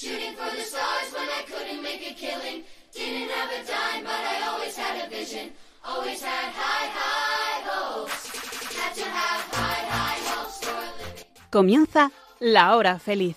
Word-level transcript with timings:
Shooting 0.00 0.34
for 0.34 0.50
the 0.56 0.62
stars 0.62 1.12
when 1.12 1.28
I 1.28 1.42
couldn't 1.44 1.82
make 1.82 2.00
a 2.00 2.14
killing. 2.14 2.64
Didn't 2.90 3.28
have 3.36 3.50
a 3.52 3.60
dime, 3.66 4.02
but 4.02 4.22
I 4.32 4.48
always 4.48 4.74
had 4.74 4.96
a 5.04 5.10
vision. 5.10 5.52
Always 5.84 6.22
had 6.22 6.54
high, 6.56 6.88
high 7.00 7.60
hopes. 7.68 8.32
Had 8.80 8.94
to 8.94 9.04
have 9.04 9.42
high, 9.52 9.84
high 9.92 10.20
hopes 10.30 10.58
for 10.64 10.70
a 10.70 10.88
living. 10.96 11.24
Comienza 11.50 12.12
La 12.38 12.76
Hora 12.76 12.98
Feliz, 12.98 13.36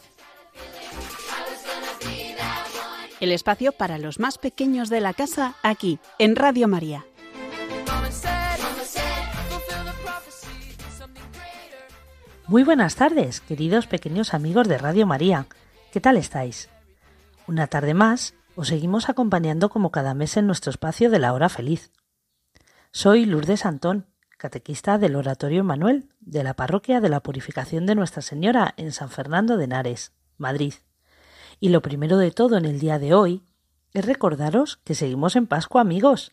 el 3.20 3.34
espacio 3.34 3.74
para 3.74 3.98
los 3.98 4.20
más 4.20 4.38
pequeños 4.38 4.90
de 4.90 5.02
la 5.02 5.14
casa 5.14 5.56
aquí, 5.64 6.00
en 6.18 6.38
Radio 6.38 6.70
María. 6.70 7.06
Muy 12.48 12.64
buenas 12.64 12.96
tardes, 12.96 13.42
queridos 13.42 13.86
pequeños 13.88 14.34
amigos 14.34 14.70
de 14.70 14.78
Radio 14.78 15.06
María. 15.06 15.46
¿Qué 15.94 16.02
tal 16.02 16.18
estáis? 16.18 16.72
Una 17.46 17.68
tarde 17.68 17.94
más, 17.94 18.34
os 18.56 18.70
seguimos 18.70 19.10
acompañando 19.10 19.70
como 19.70 19.92
cada 19.92 20.16
mes 20.16 20.38
en 20.38 20.48
nuestro 20.48 20.72
espacio 20.72 21.12
de 21.12 21.20
la 21.20 21.34
hora 21.34 21.50
feliz. 21.50 21.92
Soy 22.92 23.28
Lourdes 23.28 23.64
Antón, 23.64 24.08
catequista 24.40 24.98
del 24.98 25.16
Oratorio 25.16 25.64
Manuel, 25.64 26.10
de 26.20 26.44
la 26.44 26.56
Parroquia 26.56 27.00
de 27.00 27.10
la 27.10 27.20
Purificación 27.20 27.86
de 27.86 27.94
Nuestra 27.94 28.24
Señora 28.24 28.74
en 28.76 28.92
San 28.92 29.10
Fernando 29.10 29.56
de 29.56 29.66
Henares, 29.66 30.14
Madrid. 30.36 30.74
Y 31.60 31.70
lo 31.70 31.84
primero 31.84 32.18
de 32.18 32.32
todo 32.32 32.58
en 32.58 32.66
el 32.66 32.80
día 32.80 32.98
de 32.98 33.14
hoy 33.14 33.44
es 33.94 34.04
recordaros 34.04 34.78
que 34.78 34.96
seguimos 34.96 35.36
en 35.36 35.46
Pascua, 35.46 35.82
amigos, 35.82 36.32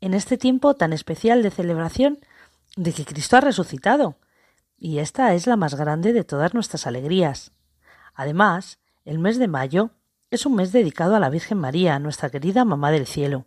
en 0.00 0.14
este 0.14 0.38
tiempo 0.38 0.74
tan 0.74 0.92
especial 0.92 1.42
de 1.42 1.50
celebración 1.50 2.20
de 2.76 2.92
que 2.92 3.04
Cristo 3.04 3.38
ha 3.38 3.40
resucitado. 3.40 4.20
Y 4.78 5.00
esta 5.00 5.34
es 5.34 5.48
la 5.48 5.56
más 5.56 5.74
grande 5.74 6.12
de 6.12 6.22
todas 6.22 6.54
nuestras 6.54 6.86
alegrías. 6.86 7.50
Además, 8.14 8.78
el 9.04 9.18
mes 9.18 9.38
de 9.38 9.48
mayo 9.48 9.90
es 10.30 10.46
un 10.46 10.56
mes 10.56 10.72
dedicado 10.72 11.14
a 11.14 11.20
la 11.20 11.30
Virgen 11.30 11.58
María, 11.58 11.98
nuestra 11.98 12.30
querida 12.30 12.64
Mamá 12.64 12.90
del 12.90 13.06
Cielo. 13.06 13.46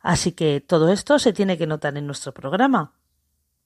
Así 0.00 0.32
que 0.32 0.60
todo 0.60 0.90
esto 0.90 1.18
se 1.18 1.32
tiene 1.32 1.58
que 1.58 1.66
notar 1.66 1.96
en 1.96 2.06
nuestro 2.06 2.32
programa. 2.32 2.94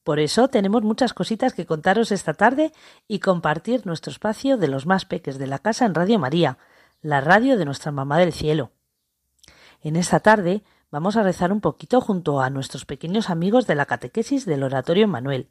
Por 0.05 0.19
eso 0.19 0.49
tenemos 0.49 0.83
muchas 0.83 1.15
cositas 1.15 1.53
que 1.53 1.67
contaros 1.67 2.13
esta 2.13 2.35
tarde 2.35 2.73
y 3.09 3.21
compartir 3.21 3.87
nuestro 3.87 4.11
espacio 4.11 4.57
de 4.57 4.69
los 4.69 4.87
más 4.87 5.05
peques 5.05 5.39
de 5.39 5.47
la 5.47 5.59
casa 5.59 5.85
en 5.85 5.95
Radio 5.95 6.19
María, 6.19 6.59
la 7.03 7.21
radio 7.21 7.57
de 7.57 7.65
nuestra 7.65 7.93
Mamá 7.93 8.19
del 8.19 8.33
Cielo. 8.33 8.73
En 9.83 9.97
esta 9.97 10.21
tarde 10.21 10.63
vamos 10.91 11.17
a 11.17 11.23
rezar 11.23 11.53
un 11.53 11.61
poquito 11.61 12.01
junto 12.01 12.41
a 12.41 12.51
nuestros 12.51 12.85
pequeños 12.85 13.31
amigos 13.31 13.67
de 13.67 13.75
la 13.75 13.87
catequesis 13.87 14.47
del 14.47 14.63
Oratorio 14.63 15.09
Manuel. 15.09 15.51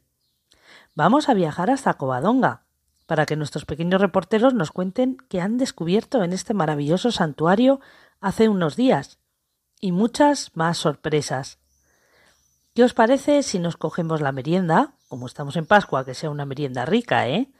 Vamos 0.94 1.28
a 1.28 1.34
viajar 1.34 1.70
hasta 1.70 1.94
Covadonga, 1.94 2.65
para 3.06 3.26
que 3.26 3.36
nuestros 3.36 3.64
pequeños 3.64 4.00
reporteros 4.00 4.54
nos 4.54 4.72
cuenten 4.72 5.16
qué 5.28 5.40
han 5.40 5.58
descubierto 5.58 6.22
en 6.22 6.32
este 6.32 6.54
maravilloso 6.54 7.10
santuario 7.10 7.80
hace 8.20 8.48
unos 8.48 8.76
días, 8.76 9.18
y 9.80 9.92
muchas 9.92 10.50
más 10.54 10.78
sorpresas. 10.78 11.58
¿Qué 12.74 12.84
os 12.84 12.94
parece 12.94 13.42
si 13.42 13.58
nos 13.58 13.76
cogemos 13.76 14.20
la 14.20 14.32
merienda, 14.32 14.94
como 15.08 15.26
estamos 15.26 15.56
en 15.56 15.66
Pascua, 15.66 16.04
que 16.04 16.14
sea 16.14 16.30
una 16.30 16.44
merienda 16.44 16.84
rica, 16.84 17.28
eh? 17.28 17.50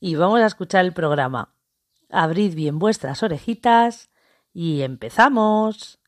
Y 0.00 0.14
vamos 0.14 0.40
a 0.40 0.46
escuchar 0.46 0.84
el 0.84 0.92
programa. 0.92 1.54
Abrid 2.10 2.54
bien 2.54 2.78
vuestras 2.78 3.22
orejitas 3.22 4.10
y 4.52 4.82
empezamos. 4.82 6.01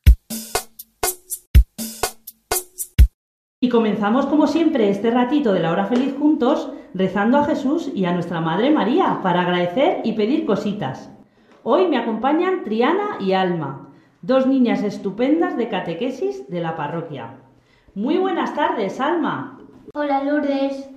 Y 3.65 3.69
comenzamos 3.69 4.27
como 4.27 4.45
siempre 4.45 4.91
este 4.91 5.09
ratito 5.09 5.51
de 5.51 5.59
la 5.59 5.71
hora 5.71 5.87
feliz 5.87 6.13
juntos 6.19 6.71
rezando 6.93 7.39
a 7.39 7.45
Jesús 7.45 7.89
y 7.95 8.05
a 8.05 8.13
nuestra 8.13 8.39
Madre 8.39 8.69
María 8.69 9.21
para 9.23 9.41
agradecer 9.41 10.01
y 10.03 10.13
pedir 10.13 10.45
cositas. 10.45 11.11
Hoy 11.63 11.87
me 11.87 11.97
acompañan 11.97 12.63
Triana 12.63 13.17
y 13.19 13.33
Alma, 13.33 13.89
dos 14.21 14.45
niñas 14.45 14.83
estupendas 14.83 15.57
de 15.57 15.67
catequesis 15.67 16.47
de 16.47 16.61
la 16.61 16.75
parroquia. 16.75 17.37
Muy 17.95 18.19
buenas 18.19 18.53
tardes, 18.53 19.01
Alma. 19.01 19.57
Hola 19.95 20.23
Lourdes. 20.23 20.87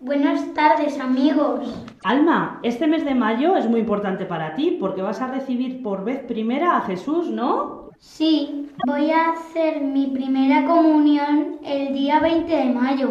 Buenas 0.00 0.54
tardes 0.54 0.98
amigos. 0.98 1.84
Alma, 2.04 2.58
este 2.62 2.86
mes 2.86 3.04
de 3.04 3.14
mayo 3.14 3.54
es 3.54 3.68
muy 3.68 3.80
importante 3.80 4.24
para 4.24 4.54
ti 4.54 4.78
porque 4.80 5.02
vas 5.02 5.20
a 5.20 5.26
recibir 5.26 5.82
por 5.82 6.04
vez 6.04 6.20
primera 6.20 6.78
a 6.78 6.80
Jesús, 6.80 7.28
¿no? 7.28 7.83
Sí, 8.06 8.70
voy 8.86 9.10
a 9.10 9.30
hacer 9.30 9.80
mi 9.80 10.06
primera 10.08 10.66
comunión 10.66 11.56
el 11.64 11.94
día 11.94 12.20
20 12.20 12.54
de 12.54 12.64
mayo. 12.66 13.08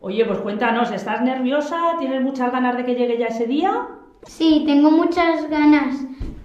Oye, 0.00 0.24
pues 0.24 0.38
cuéntanos, 0.38 0.92
¿estás 0.92 1.20
nerviosa? 1.20 1.96
¿Tienes 1.98 2.22
muchas 2.22 2.50
ganas 2.52 2.76
de 2.76 2.84
que 2.84 2.94
llegue 2.94 3.18
ya 3.18 3.26
ese 3.26 3.46
día? 3.46 3.88
Sí, 4.22 4.62
tengo 4.64 4.92
muchas 4.92 5.50
ganas 5.50 5.96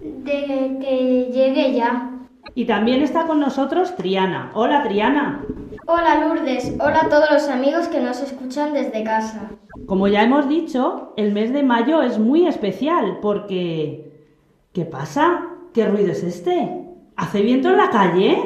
de 0.02 0.78
que 0.81 1.30
llegue 1.31 1.74
ya. 1.74 2.12
Y 2.56 2.66
también 2.66 3.02
está 3.02 3.28
con 3.28 3.40
nosotros 3.40 3.96
Triana. 3.96 4.52
Hola, 4.56 4.84
Triana. 4.84 5.46
Hola 5.86 6.25
Lourdes, 6.25 6.75
hola 6.80 7.02
a 7.03 7.09
todos 7.09 7.30
los 7.31 7.47
amigos 7.50 7.88
que 7.88 8.02
nos 8.02 8.19
escuchan 8.22 8.74
desde 8.74 9.03
casa. 9.03 9.52
Como 9.86 10.08
ya 10.08 10.24
hemos 10.24 10.50
dicho, 10.50 11.13
el 11.18 11.31
mes 11.31 11.53
de 11.53 11.62
mayo 11.62 12.02
es 12.02 12.18
muy 12.18 12.47
especial 12.47 13.19
porque... 13.22 14.12
¿Qué 14.74 14.86
pasa? 14.86 15.50
¿Qué 15.72 15.86
ruido 15.86 16.12
es 16.12 16.24
este? 16.24 16.82
¿Hace 17.23 17.41
viento 17.41 17.69
en 17.69 17.78
la 17.78 17.89
calle? 17.89 18.38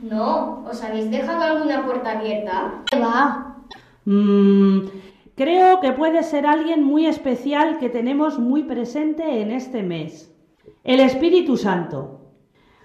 No, 0.00 0.64
¿os 0.68 0.82
habéis 0.82 1.08
dejado 1.08 1.40
alguna 1.40 1.84
puerta 1.84 2.18
abierta? 2.18 2.82
¿Qué 2.90 2.98
va? 2.98 3.58
Mm, 4.06 4.88
creo 5.36 5.78
que 5.78 5.92
puede 5.92 6.20
ser 6.24 6.44
alguien 6.44 6.82
muy 6.82 7.06
especial 7.06 7.78
que 7.78 7.90
tenemos 7.90 8.40
muy 8.40 8.64
presente 8.64 9.40
en 9.40 9.52
este 9.52 9.84
mes. 9.84 10.34
El 10.82 10.98
Espíritu 10.98 11.56
Santo. 11.56 12.22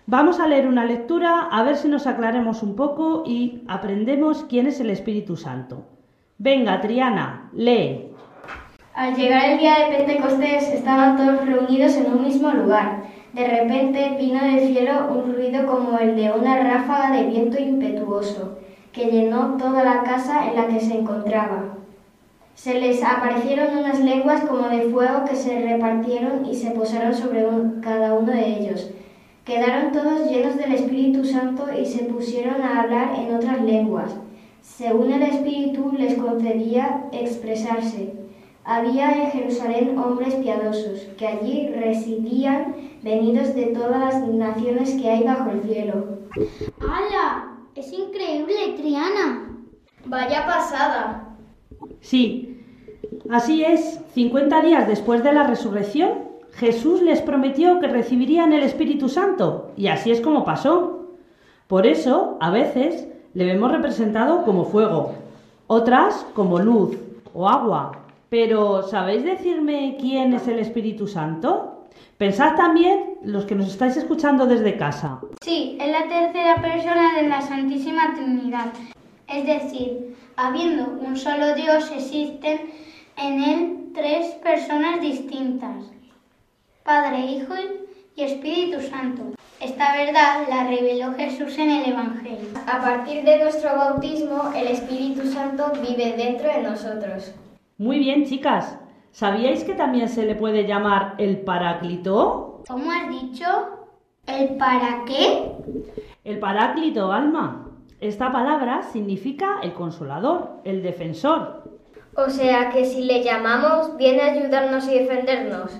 Vamos 0.05 0.39
a 0.39 0.45
leer 0.45 0.67
una 0.67 0.85
lectura 0.85 1.49
a 1.51 1.63
ver 1.63 1.77
si 1.77 1.87
nos 1.87 2.05
aclaremos 2.05 2.61
un 2.61 2.75
poco 2.75 3.23
y 3.25 3.63
aprendemos 3.67 4.45
quién 4.47 4.67
es 4.67 4.79
el 4.79 4.91
Espíritu 4.91 5.35
Santo. 5.35 5.87
Venga, 6.37 6.79
Triana, 6.79 7.49
lee. 7.53 8.11
Al 8.93 9.15
llegar 9.15 9.49
el 9.49 9.57
día 9.57 9.79
de 9.79 9.97
Pentecostés 9.97 10.67
estaban 10.67 11.17
todos 11.17 11.43
reunidos 11.43 11.95
en 11.95 12.11
un 12.11 12.23
mismo 12.23 12.51
lugar. 12.51 13.08
De 13.39 13.47
repente 13.47 14.17
vino 14.19 14.43
del 14.43 14.67
cielo 14.67 15.13
un 15.15 15.33
ruido 15.33 15.65
como 15.65 15.97
el 15.97 16.13
de 16.17 16.29
una 16.29 16.59
ráfaga 16.59 17.15
de 17.15 17.27
viento 17.27 17.57
impetuoso, 17.57 18.57
que 18.91 19.05
llenó 19.05 19.55
toda 19.55 19.81
la 19.81 20.03
casa 20.03 20.49
en 20.49 20.57
la 20.57 20.67
que 20.67 20.81
se 20.81 20.99
encontraba. 20.99 21.77
Se 22.53 22.73
les 22.73 23.01
aparecieron 23.01 23.77
unas 23.77 24.01
lenguas 24.01 24.41
como 24.41 24.67
de 24.67 24.89
fuego 24.89 25.23
que 25.23 25.37
se 25.37 25.57
repartieron 25.57 26.45
y 26.47 26.53
se 26.53 26.71
posaron 26.71 27.13
sobre 27.13 27.45
cada 27.79 28.13
uno 28.15 28.33
de 28.33 28.45
ellos. 28.45 28.91
Quedaron 29.45 29.93
todos 29.93 30.29
llenos 30.29 30.57
del 30.57 30.73
Espíritu 30.73 31.23
Santo 31.23 31.65
y 31.81 31.85
se 31.85 32.03
pusieron 32.03 32.61
a 32.61 32.81
hablar 32.81 33.13
en 33.17 33.33
otras 33.33 33.61
lenguas, 33.61 34.17
según 34.61 35.13
el 35.13 35.23
Espíritu 35.23 35.93
les 35.97 36.15
concedía 36.15 37.05
expresarse. 37.13 38.18
Había 38.69 39.23
en 39.23 39.31
Jerusalén 39.31 39.97
hombres 39.97 40.35
piadosos, 40.35 40.99
que 41.17 41.25
allí 41.25 41.69
residían, 41.69 42.75
venidos 43.01 43.55
de 43.55 43.65
todas 43.73 43.99
las 43.99 44.27
naciones 44.27 44.91
que 44.91 45.09
hay 45.09 45.23
bajo 45.23 45.49
el 45.49 45.63
cielo. 45.63 46.19
¡Hala! 46.79 47.55
Es 47.73 47.91
increíble, 47.91 48.75
Triana. 48.77 49.57
Vaya 50.05 50.45
pasada. 50.45 51.35
Sí, 51.99 52.63
así 53.31 53.63
es. 53.63 54.01
50 54.13 54.61
días 54.61 54.87
después 54.87 55.23
de 55.23 55.33
la 55.33 55.47
resurrección, 55.47 56.25
Jesús 56.51 57.01
les 57.01 57.23
prometió 57.23 57.79
que 57.79 57.87
recibirían 57.87 58.53
el 58.53 58.61
Espíritu 58.61 59.09
Santo, 59.09 59.71
y 59.77 59.87
así 59.87 60.11
es 60.11 60.21
como 60.21 60.45
pasó. 60.45 61.15
Por 61.65 61.87
eso, 61.87 62.37
a 62.39 62.51
veces, 62.51 63.07
le 63.33 63.45
vemos 63.45 63.71
representado 63.71 64.43
como 64.43 64.65
fuego, 64.65 65.13
otras 65.65 66.23
como 66.35 66.59
luz 66.59 66.99
o 67.33 67.49
agua. 67.49 67.98
Pero, 68.29 68.83
¿sabéis 68.83 69.23
decirme 69.23 69.97
quién 69.99 70.33
es 70.33 70.47
el 70.47 70.59
Espíritu 70.59 71.07
Santo? 71.07 71.87
Pensad 72.17 72.55
también 72.55 73.15
los 73.23 73.45
que 73.45 73.55
nos 73.55 73.69
estáis 73.69 73.97
escuchando 73.97 74.45
desde 74.45 74.77
casa. 74.77 75.19
Sí, 75.41 75.77
es 75.79 75.91
la 75.91 76.07
tercera 76.07 76.61
persona 76.61 77.15
de 77.15 77.27
la 77.27 77.41
Santísima 77.41 78.13
Trinidad. 78.13 78.67
Es 79.27 79.45
decir, 79.45 80.15
habiendo 80.35 80.85
un 81.01 81.17
solo 81.17 81.55
Dios, 81.55 81.91
existen 81.91 82.71
en 83.17 83.43
él 83.43 83.91
tres 83.95 84.27
personas 84.43 85.01
distintas. 85.01 85.85
Padre, 86.83 87.19
Hijo 87.19 87.53
y 88.15 88.21
Espíritu 88.21 88.81
Santo. 88.81 89.23
Esta 89.59 89.93
verdad 89.93 90.47
la 90.47 90.67
reveló 90.67 91.13
Jesús 91.15 91.57
en 91.57 91.71
el 91.71 91.91
Evangelio. 91.91 92.49
A 92.67 92.79
partir 92.79 93.23
de 93.23 93.39
nuestro 93.39 93.75
bautismo, 93.75 94.51
el 94.55 94.67
Espíritu 94.67 95.25
Santo 95.31 95.71
vive 95.81 96.13
dentro 96.15 96.47
de 96.47 96.61
nosotros. 96.61 97.33
Muy 97.79 97.97
bien, 97.97 98.25
chicas. 98.25 98.77
¿Sabíais 99.11 99.63
que 99.63 99.73
también 99.73 100.09
se 100.09 100.25
le 100.25 100.35
puede 100.35 100.67
llamar 100.67 101.15
el 101.17 101.37
Paráclito? 101.37 102.61
¿Cómo 102.67 102.91
has 102.91 103.09
dicho? 103.09 103.45
¿El 104.27 104.57
para 104.57 105.05
qué? 105.05 105.53
El 106.25 106.39
Paráclito, 106.39 107.13
Alma. 107.13 107.69
Esta 108.01 108.33
palabra 108.33 108.81
significa 108.83 109.59
el 109.63 109.71
consolador, 109.71 110.59
el 110.65 110.83
defensor. 110.83 111.79
O 112.17 112.29
sea 112.29 112.69
que 112.69 112.83
si 112.83 113.03
le 113.03 113.23
llamamos, 113.23 113.95
viene 113.95 114.23
a 114.23 114.33
ayudarnos 114.33 114.85
y 114.89 114.99
defendernos. 114.99 115.79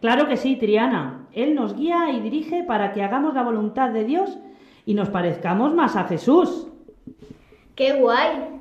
Claro 0.00 0.26
que 0.28 0.38
sí, 0.38 0.56
Triana. 0.56 1.28
Él 1.34 1.54
nos 1.54 1.76
guía 1.76 2.12
y 2.12 2.20
dirige 2.20 2.64
para 2.64 2.94
que 2.94 3.02
hagamos 3.02 3.34
la 3.34 3.42
voluntad 3.42 3.90
de 3.90 4.04
Dios 4.04 4.38
y 4.86 4.94
nos 4.94 5.10
parezcamos 5.10 5.74
más 5.74 5.96
a 5.96 6.04
Jesús. 6.04 6.68
¡Qué 7.74 7.92
guay! 8.00 8.58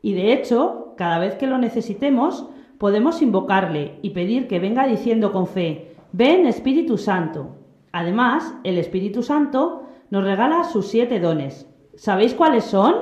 Y 0.00 0.14
de 0.14 0.32
hecho, 0.32 0.83
cada 0.96 1.18
vez 1.18 1.34
que 1.34 1.46
lo 1.46 1.58
necesitemos, 1.58 2.48
podemos 2.78 3.22
invocarle 3.22 3.98
y 4.02 4.10
pedir 4.10 4.48
que 4.48 4.58
venga 4.58 4.86
diciendo 4.86 5.32
con 5.32 5.46
fe, 5.46 5.94
ven 6.12 6.46
Espíritu 6.46 6.98
Santo. 6.98 7.56
Además, 7.92 8.54
el 8.64 8.78
Espíritu 8.78 9.22
Santo 9.22 9.84
nos 10.10 10.24
regala 10.24 10.64
sus 10.64 10.88
siete 10.88 11.20
dones. 11.20 11.68
¿Sabéis 11.96 12.34
cuáles 12.34 12.64
son? 12.64 12.94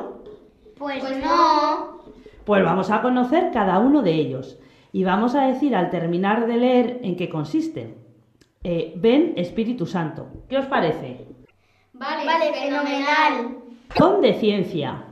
Pues, 0.76 1.02
no. 1.20 1.98
Pues 2.44 2.64
vamos 2.64 2.90
a 2.90 3.02
conocer 3.02 3.50
cada 3.52 3.78
uno 3.78 4.02
de 4.02 4.14
ellos 4.14 4.58
y 4.92 5.04
vamos 5.04 5.34
a 5.34 5.46
decir 5.46 5.74
al 5.74 5.90
terminar 5.90 6.46
de 6.46 6.56
leer 6.56 7.00
en 7.02 7.16
qué 7.16 7.28
consisten. 7.28 7.96
Eh, 8.64 8.92
ven 8.96 9.34
Espíritu 9.36 9.86
Santo. 9.86 10.28
¿Qué 10.48 10.58
os 10.58 10.66
parece? 10.66 11.26
Vale, 11.92 12.52
fenomenal. 12.52 13.58
Don 13.98 14.20
de 14.20 14.34
ciencia. 14.34 15.04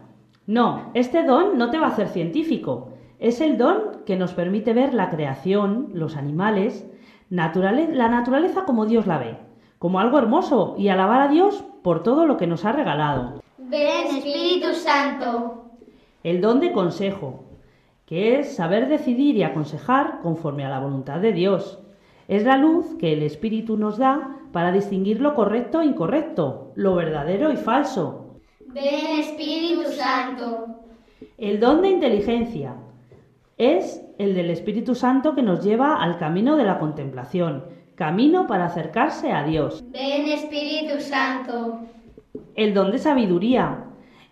No, 0.51 0.91
este 0.95 1.23
don 1.23 1.59
no 1.59 1.71
te 1.71 1.79
va 1.79 1.87
a 1.87 1.91
hacer 1.91 2.09
científico. 2.09 2.89
Es 3.21 3.41
el 3.41 3.57
don 3.57 4.03
que 4.05 4.17
nos 4.17 4.33
permite 4.33 4.73
ver 4.73 4.95
la 4.95 5.09
creación, 5.09 5.91
los 5.93 6.17
animales, 6.17 6.91
naturale- 7.31 7.95
la 7.95 8.09
naturaleza 8.09 8.65
como 8.65 8.85
Dios 8.85 9.07
la 9.07 9.19
ve, 9.19 9.37
como 9.79 10.01
algo 10.01 10.19
hermoso 10.19 10.75
y 10.77 10.89
alabar 10.89 11.21
a 11.21 11.29
Dios 11.29 11.63
por 11.85 12.03
todo 12.03 12.27
lo 12.27 12.37
que 12.37 12.49
nos 12.49 12.65
ha 12.65 12.73
regalado. 12.73 13.41
Ven 13.59 14.09
Espíritu 14.09 14.75
Santo. 14.75 15.67
El 16.25 16.41
don 16.41 16.59
de 16.59 16.73
consejo, 16.73 17.45
que 18.05 18.41
es 18.41 18.57
saber 18.57 18.89
decidir 18.89 19.37
y 19.37 19.45
aconsejar 19.45 20.19
conforme 20.21 20.65
a 20.65 20.69
la 20.69 20.81
voluntad 20.81 21.21
de 21.21 21.33
Dios. 21.33 21.79
Es 22.27 22.45
la 22.45 22.57
luz 22.57 22.97
que 22.99 23.13
el 23.13 23.23
Espíritu 23.23 23.77
nos 23.77 23.99
da 23.99 24.37
para 24.51 24.73
distinguir 24.73 25.21
lo 25.21 25.37
correcto 25.37 25.81
e 25.81 25.87
incorrecto, 25.87 26.73
lo 26.75 26.97
verdadero 26.97 27.53
y 27.53 27.57
falso. 27.57 28.20
Ven 28.73 29.19
Espíritu 29.19 29.91
Santo. 29.91 30.67
El 31.39 31.59
don 31.59 31.83
de 31.83 31.91
inteligencia 31.91 32.77
es 33.59 34.01
el 34.17 34.37
del 34.37 34.49
Espíritu 34.49 34.95
Santo 34.95 35.35
que 35.35 35.43
nos 35.43 35.65
lleva 35.65 36.01
al 36.01 36.19
camino 36.19 36.55
de 36.57 36.63
la 36.63 36.79
contemplación, 36.79 37.65
camino 37.97 38.47
para 38.47 38.67
acercarse 38.67 39.33
a 39.33 39.43
Dios. 39.43 39.83
Ven 39.91 40.27
Espíritu 40.27 41.01
Santo. 41.01 41.81
El 42.55 42.73
don 42.73 42.93
de 42.93 42.99
sabiduría. 42.99 43.87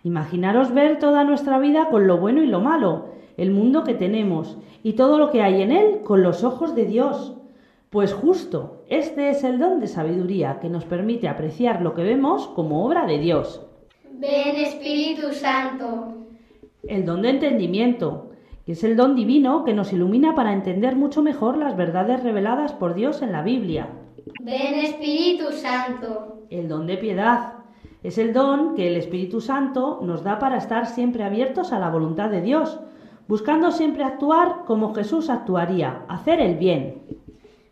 Imaginaros 0.05 0.73
ver 0.73 0.99
toda 0.99 1.25
nuestra 1.25 1.59
vida 1.59 1.89
con 1.89 2.07
lo 2.07 2.17
bueno 2.17 2.41
y 2.41 2.47
lo 2.47 2.61
malo, 2.61 3.07
el 3.35 3.51
mundo 3.51 3.83
que 3.83 3.93
tenemos 3.93 4.57
y 4.83 4.93
todo 4.93 5.17
lo 5.17 5.31
que 5.31 5.41
hay 5.41 5.61
en 5.61 5.73
él 5.73 5.99
con 6.05 6.23
los 6.23 6.45
ojos 6.45 6.75
de 6.75 6.85
Dios. 6.85 7.35
Pues 7.89 8.13
justo, 8.13 8.83
este 8.87 9.31
es 9.31 9.43
el 9.43 9.59
don 9.59 9.81
de 9.81 9.87
sabiduría 9.87 10.59
que 10.61 10.69
nos 10.69 10.85
permite 10.85 11.27
apreciar 11.27 11.81
lo 11.81 11.93
que 11.93 12.03
vemos 12.03 12.47
como 12.47 12.85
obra 12.85 13.05
de 13.05 13.19
Dios. 13.19 13.65
Ven 14.19 14.57
Espíritu 14.57 15.31
Santo. 15.31 16.25
El 16.85 17.05
don 17.05 17.21
de 17.21 17.29
entendimiento, 17.29 18.31
que 18.65 18.73
es 18.73 18.83
el 18.83 18.97
don 18.97 19.15
divino 19.15 19.63
que 19.63 19.73
nos 19.73 19.93
ilumina 19.93 20.35
para 20.35 20.51
entender 20.51 20.97
mucho 20.97 21.21
mejor 21.21 21.55
las 21.55 21.77
verdades 21.77 22.21
reveladas 22.21 22.73
por 22.73 22.95
Dios 22.95 23.21
en 23.21 23.31
la 23.31 23.43
Biblia. 23.43 23.87
Ven 24.41 24.73
Espíritu 24.73 25.53
Santo. 25.53 26.41
El 26.49 26.67
don 26.67 26.85
de 26.85 26.97
piedad 26.97 27.53
es 28.03 28.17
el 28.17 28.33
don 28.33 28.75
que 28.75 28.89
el 28.89 28.97
Espíritu 28.97 29.39
Santo 29.39 30.01
nos 30.03 30.21
da 30.21 30.37
para 30.37 30.57
estar 30.57 30.87
siempre 30.87 31.23
abiertos 31.23 31.71
a 31.71 31.79
la 31.79 31.89
voluntad 31.89 32.29
de 32.29 32.41
Dios, 32.41 32.77
buscando 33.25 33.71
siempre 33.71 34.03
actuar 34.03 34.65
como 34.65 34.93
Jesús 34.93 35.29
actuaría, 35.29 36.01
hacer 36.09 36.41
el 36.41 36.55
bien. 36.55 37.03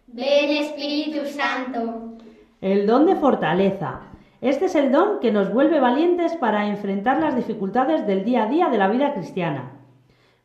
Ven 0.07 0.49
Espíritu 0.49 1.25
Santo. 1.25 2.13
El 2.61 2.87
don 2.87 3.05
de 3.05 3.17
fortaleza. 3.17 3.99
Este 4.41 4.65
es 4.65 4.75
el 4.75 4.91
don 4.91 5.19
que 5.19 5.31
nos 5.31 5.51
vuelve 5.51 5.79
valientes 5.79 6.35
para 6.35 6.67
enfrentar 6.67 7.19
las 7.19 7.35
dificultades 7.35 8.05
del 8.05 8.23
día 8.23 8.43
a 8.43 8.49
día 8.49 8.69
de 8.69 8.77
la 8.77 8.87
vida 8.87 9.13
cristiana. 9.13 9.71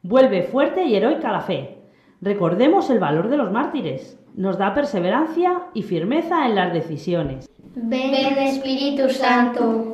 Vuelve 0.02 0.44
fuerte 0.44 0.84
y 0.84 0.96
heroica 0.96 1.30
la 1.30 1.42
fe. 1.42 1.78
Recordemos 2.22 2.88
el 2.88 2.98
valor 2.98 3.28
de 3.28 3.36
los 3.36 3.52
mártires. 3.52 4.18
Nos 4.34 4.56
da 4.56 4.72
perseverancia 4.72 5.64
y 5.74 5.82
firmeza 5.82 6.46
en 6.46 6.54
las 6.54 6.72
decisiones. 6.72 7.50
Ven 7.74 8.14
Espíritu 8.38 9.10
Santo. 9.10 9.90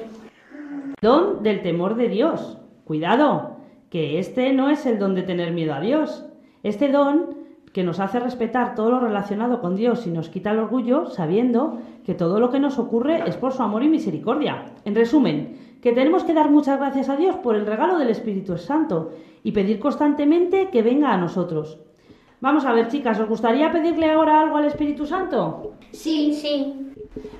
Don 1.01 1.43
del 1.43 1.63
temor 1.63 1.97
de 1.97 2.09
Dios. 2.09 2.59
Cuidado, 2.85 3.57
que 3.91 4.21
este 4.21 4.53
no 4.53 4.71
es 4.71 4.87
el 4.87 4.99
don 4.99 5.17
de 5.17 5.23
tener 5.23 5.53
miedo 5.53 5.75
a 5.75 5.81
Dios. 5.81 6.25
Este 6.63 6.89
don 6.89 7.38
que 7.79 7.85
nos 7.85 8.01
hace 8.01 8.19
respetar 8.19 8.75
todo 8.75 8.91
lo 8.91 8.99
relacionado 8.99 9.61
con 9.61 9.77
Dios 9.77 10.05
y 10.05 10.11
nos 10.11 10.29
quita 10.31 10.51
el 10.51 10.59
orgullo 10.59 11.07
sabiendo 11.07 11.79
que 12.05 12.13
todo 12.13 12.41
lo 12.41 12.51
que 12.51 12.59
nos 12.59 12.77
ocurre 12.77 13.23
es 13.25 13.37
por 13.37 13.53
su 13.53 13.63
amor 13.63 13.85
y 13.85 13.89
misericordia. 13.89 14.65
En 14.85 14.97
resumen, 14.97 15.77
que 15.81 15.93
tenemos 15.93 16.25
que 16.25 16.35
dar 16.35 16.51
muchas 16.51 16.81
gracias 16.81 17.09
a 17.09 17.15
Dios 17.15 17.37
por 17.37 17.55
el 17.55 17.67
regalo 17.67 17.97
del 17.97 18.11
Espíritu 18.11 18.59
Santo 18.59 19.13
y 19.45 19.53
pedir 19.53 19.79
constantemente 19.79 20.71
que 20.73 20.83
venga 20.83 21.13
a 21.13 21.19
nosotros. 21.19 21.79
Vamos 22.41 22.65
a 22.65 22.73
ver, 22.73 22.89
chicas, 22.89 23.21
¿os 23.21 23.29
gustaría 23.29 23.71
pedirle 23.71 24.11
ahora 24.11 24.41
algo 24.41 24.57
al 24.57 24.65
Espíritu 24.65 25.07
Santo? 25.07 25.75
Sí, 25.93 26.35
sí. 26.35 26.75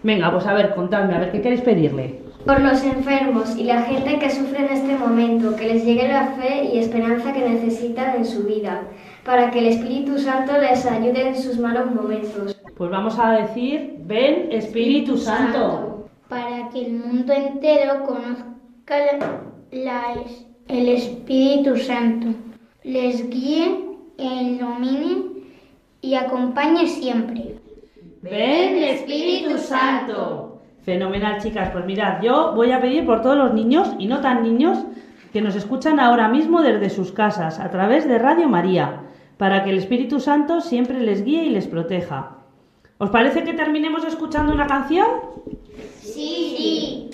Venga, 0.05 0.31
pues 0.31 0.47
a 0.47 0.55
ver, 0.55 0.73
contadme, 0.77 1.17
a 1.17 1.19
ver, 1.19 1.33
¿qué 1.33 1.41
queréis 1.41 1.63
pedirle? 1.63 2.23
Por 2.47 2.61
los 2.61 2.85
enfermos 2.85 3.57
y 3.57 3.65
la 3.65 3.83
gente 3.83 4.21
que 4.21 4.31
sufre 4.31 4.65
en 4.65 4.73
este 4.73 4.95
momento, 4.95 5.57
que 5.57 5.67
les 5.67 5.85
llegue 5.85 6.07
la 6.07 6.29
fe 6.29 6.71
y 6.73 6.79
esperanza 6.79 7.33
que 7.33 7.49
necesitan 7.49 8.15
en 8.15 8.25
su 8.25 8.45
vida, 8.45 8.83
para 9.29 9.51
que 9.51 9.59
el 9.59 9.67
Espíritu 9.67 10.19
Santo 10.19 10.53
les 10.59 10.87
ayude 10.87 11.29
en 11.29 11.37
sus 11.37 11.59
malos 11.59 11.95
momentos. 11.95 12.57
Pues 12.79 12.91
vamos 12.91 13.19
a 13.19 13.33
decir, 13.33 13.97
ven 14.07 14.49
Espíritu 14.51 15.19
Santo. 15.19 16.09
Para 16.31 16.71
que 16.71 16.87
el 16.87 16.93
mundo 16.95 17.35
entero 17.35 18.05
conozca 18.07 18.97
la- 18.99 19.43
la- 19.71 20.15
el 20.69 20.89
Espíritu 20.89 21.77
Santo, 21.77 22.29
les 22.85 23.29
guíe 23.29 23.85
ilumine 24.17 25.17
y 26.01 26.15
acompañe 26.15 26.87
siempre. 26.87 27.57
Ven 28.23 28.83
Espíritu 28.83 29.59
Santo. 29.59 30.63
Fenomenal, 30.87 31.39
chicas. 31.43 31.69
Pues 31.71 31.85
mirad, 31.85 32.23
yo 32.23 32.53
voy 32.55 32.73
a 32.73 32.81
pedir 32.81 33.05
por 33.05 33.21
todos 33.21 33.37
los 33.37 33.53
niños 33.53 33.95
y 33.99 34.07
no 34.07 34.23
tan 34.23 34.43
niños 34.43 34.79
que 35.35 35.43
nos 35.43 35.55
escuchan 35.55 36.01
ahora 36.01 36.29
mismo 36.29 36.63
desde 36.63 36.89
sus 36.89 37.13
casas 37.13 37.61
a 37.61 37.71
través 37.71 38.09
de 38.09 38.19
Radio 38.19 38.49
María, 38.49 39.03
para 39.39 39.65
que 39.65 39.71
el 39.71 39.79
Espíritu 39.79 40.21
Santo 40.21 40.61
siempre 40.61 41.01
les 41.01 41.25
guíe 41.25 41.45
y 41.45 41.51
les 41.51 41.67
proteja. 41.67 42.37
¿Os 42.99 43.11
parece 43.11 43.45
que 43.45 43.55
terminemos 43.55 44.05
escuchando 44.05 44.53
una 44.53 44.67
canción? 44.67 45.07
Sí, 46.01 46.55
sí. 46.57 47.11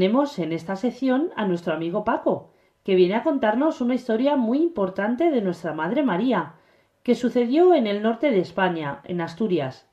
Tenemos 0.00 0.38
en 0.38 0.54
esta 0.54 0.76
sección 0.76 1.28
a 1.36 1.44
nuestro 1.44 1.74
amigo 1.74 2.04
Paco, 2.04 2.54
que 2.84 2.94
viene 2.94 3.16
a 3.16 3.22
contarnos 3.22 3.82
una 3.82 3.94
historia 3.94 4.34
muy 4.34 4.56
importante 4.56 5.30
de 5.30 5.42
nuestra 5.42 5.74
Madre 5.74 6.02
María, 6.02 6.54
que 7.02 7.14
sucedió 7.14 7.74
en 7.74 7.86
el 7.86 8.00
norte 8.00 8.30
de 8.30 8.38
España, 8.38 9.02
en 9.04 9.20
Asturias. 9.20 9.90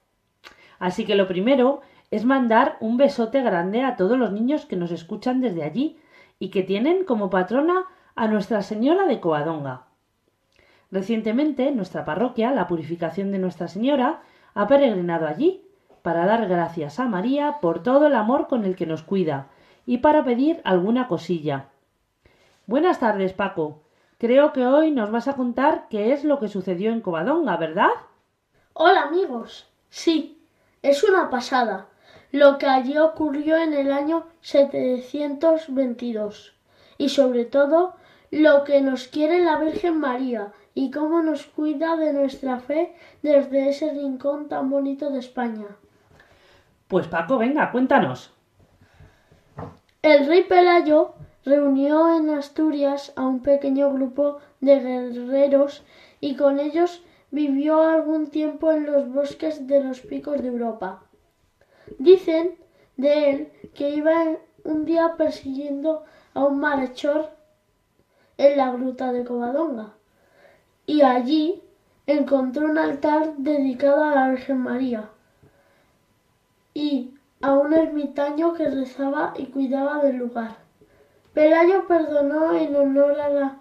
Así 0.79 1.03
que 1.03 1.15
lo 1.15 1.27
primero 1.27 1.81
es 2.09 2.23
mandar 2.23 2.77
un 2.79 2.95
besote 2.95 3.41
grande 3.41 3.83
a 3.83 3.97
todos 3.97 4.17
los 4.17 4.31
niños 4.31 4.65
que 4.65 4.77
nos 4.77 4.91
escuchan 4.91 5.41
desde 5.41 5.63
allí 5.63 5.99
y 6.39 6.51
que 6.51 6.63
tienen 6.63 7.03
como 7.03 7.29
patrona 7.29 7.83
a 8.15 8.29
Nuestra 8.29 8.61
Señora 8.61 9.07
de 9.07 9.19
Coadonga. 9.19 9.87
Recientemente, 10.89 11.69
nuestra 11.73 12.05
parroquia, 12.05 12.51
la 12.51 12.69
Purificación 12.69 13.33
de 13.33 13.39
Nuestra 13.39 13.67
Señora, 13.67 14.21
ha 14.53 14.67
peregrinado 14.67 15.27
allí 15.27 15.63
para 16.01 16.25
dar 16.25 16.47
gracias 16.47 16.97
a 16.97 17.09
María 17.09 17.57
por 17.59 17.83
todo 17.83 18.07
el 18.07 18.15
amor 18.15 18.47
con 18.47 18.63
el 18.63 18.77
que 18.77 18.85
nos 18.85 19.03
cuida 19.03 19.49
y 19.87 19.97
para 19.99 20.23
pedir 20.23 20.61
alguna 20.65 21.07
cosilla. 21.07 21.69
Buenas 22.67 22.99
tardes, 22.99 23.33
Paco. 23.33 23.81
Creo 24.19 24.53
que 24.53 24.67
hoy 24.67 24.91
nos 24.91 25.09
vas 25.09 25.27
a 25.27 25.35
contar 25.35 25.87
qué 25.89 26.13
es 26.13 26.23
lo 26.23 26.39
que 26.39 26.49
sucedió 26.49 26.91
en 26.91 27.01
Covadonga, 27.01 27.57
¿verdad? 27.57 27.89
Hola 28.73 29.01
amigos. 29.03 29.67
Sí, 29.89 30.43
es 30.83 31.03
una 31.03 31.31
pasada 31.31 31.87
lo 32.31 32.57
que 32.57 32.67
allí 32.67 32.97
ocurrió 32.97 33.57
en 33.57 33.73
el 33.73 33.91
año 33.91 34.25
722 34.41 36.55
y 36.97 37.09
sobre 37.09 37.45
todo 37.45 37.95
lo 38.29 38.63
que 38.65 38.81
nos 38.81 39.07
quiere 39.07 39.39
la 39.39 39.57
Virgen 39.57 39.99
María 39.99 40.51
y 40.73 40.91
cómo 40.91 41.21
nos 41.21 41.45
cuida 41.45 41.95
de 41.95 42.11
nuestra 42.11 42.59
fe 42.59 42.93
desde 43.21 43.69
ese 43.69 43.93
rincón 43.93 44.49
tan 44.49 44.69
bonito 44.69 45.09
de 45.09 45.19
España. 45.19 45.67
Pues 46.89 47.07
Paco, 47.07 47.37
venga, 47.37 47.71
cuéntanos. 47.71 48.36
El 50.01 50.27
rey 50.27 50.43
Pelayo 50.43 51.13
reunió 51.43 52.15
en 52.15 52.29
Asturias 52.29 53.13
a 53.15 53.25
un 53.25 53.41
pequeño 53.41 53.91
grupo 53.91 54.37
de 54.61 54.79
guerreros 54.79 55.83
y 56.19 56.35
con 56.35 56.59
ellos 56.59 57.03
vivió 57.31 57.81
algún 57.81 58.29
tiempo 58.29 58.71
en 58.71 58.85
los 58.85 59.11
bosques 59.11 59.67
de 59.67 59.83
los 59.83 60.01
picos 60.01 60.41
de 60.41 60.49
Europa. 60.49 61.03
Dicen 61.97 62.55
de 62.95 63.29
él 63.29 63.51
que 63.73 63.89
iba 63.89 64.37
un 64.63 64.85
día 64.85 65.15
persiguiendo 65.17 66.03
a 66.33 66.45
un 66.45 66.59
malhechor 66.59 67.31
en 68.37 68.57
la 68.57 68.71
gruta 68.71 69.11
de 69.11 69.23
Covadonga 69.23 69.93
y 70.85 71.01
allí 71.01 71.61
encontró 72.05 72.67
un 72.67 72.77
altar 72.77 73.35
dedicado 73.37 74.03
a 74.03 74.15
la 74.15 74.29
Virgen 74.29 74.59
María 74.59 75.09
y 76.73 77.16
a 77.41 77.53
un 77.53 77.73
ermitaño 77.73 78.53
que 78.53 78.69
rezaba 78.69 79.33
y 79.37 79.47
cuidaba 79.47 80.01
del 80.01 80.17
lugar. 80.17 80.57
Pelayo 81.33 81.87
perdonó 81.87 82.53
en 82.53 82.75
honor 82.75 83.19
a 83.19 83.29
la 83.29 83.57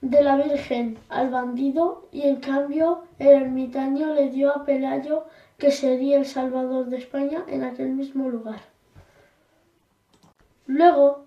de 0.00 0.22
la 0.22 0.36
Virgen 0.36 0.98
al 1.08 1.30
bandido 1.30 2.08
y 2.12 2.22
en 2.22 2.36
cambio 2.36 3.04
el 3.18 3.42
ermitaño 3.42 4.12
le 4.12 4.28
dio 4.28 4.54
a 4.54 4.64
Pelayo 4.64 5.24
que 5.56 5.70
sería 5.70 6.18
el 6.18 6.26
Salvador 6.26 6.86
de 6.86 6.98
España 6.98 7.42
en 7.46 7.64
aquel 7.64 7.90
mismo 7.90 8.28
lugar. 8.28 8.60
Luego 10.66 11.24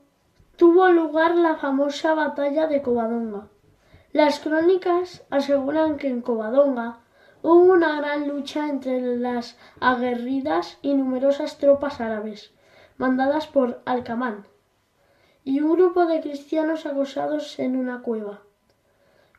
tuvo 0.58 0.90
lugar 0.90 1.36
la 1.36 1.56
famosa 1.56 2.14
batalla 2.14 2.68
de 2.68 2.82
Covadonga. 2.82 3.48
Las 4.14 4.40
crónicas 4.40 5.24
aseguran 5.30 5.98
que 5.98 6.08
en 6.08 6.22
Covadonga 6.22 7.00
hubo 7.42 7.74
una 7.74 7.98
gran 7.98 8.28
lucha 8.28 8.68
entre 8.68 9.02
las 9.18 9.58
aguerridas 9.80 10.78
y 10.82 10.94
numerosas 10.94 11.58
tropas 11.58 12.02
árabes, 12.02 12.52
mandadas 12.98 13.48
por 13.48 13.82
Alcamán, 13.86 14.46
y 15.44 15.62
un 15.62 15.74
grupo 15.74 16.06
de 16.06 16.22
cristianos 16.22 16.86
acosados 16.86 17.58
en 17.60 17.76
una 17.76 18.02
cueva, 18.02 18.42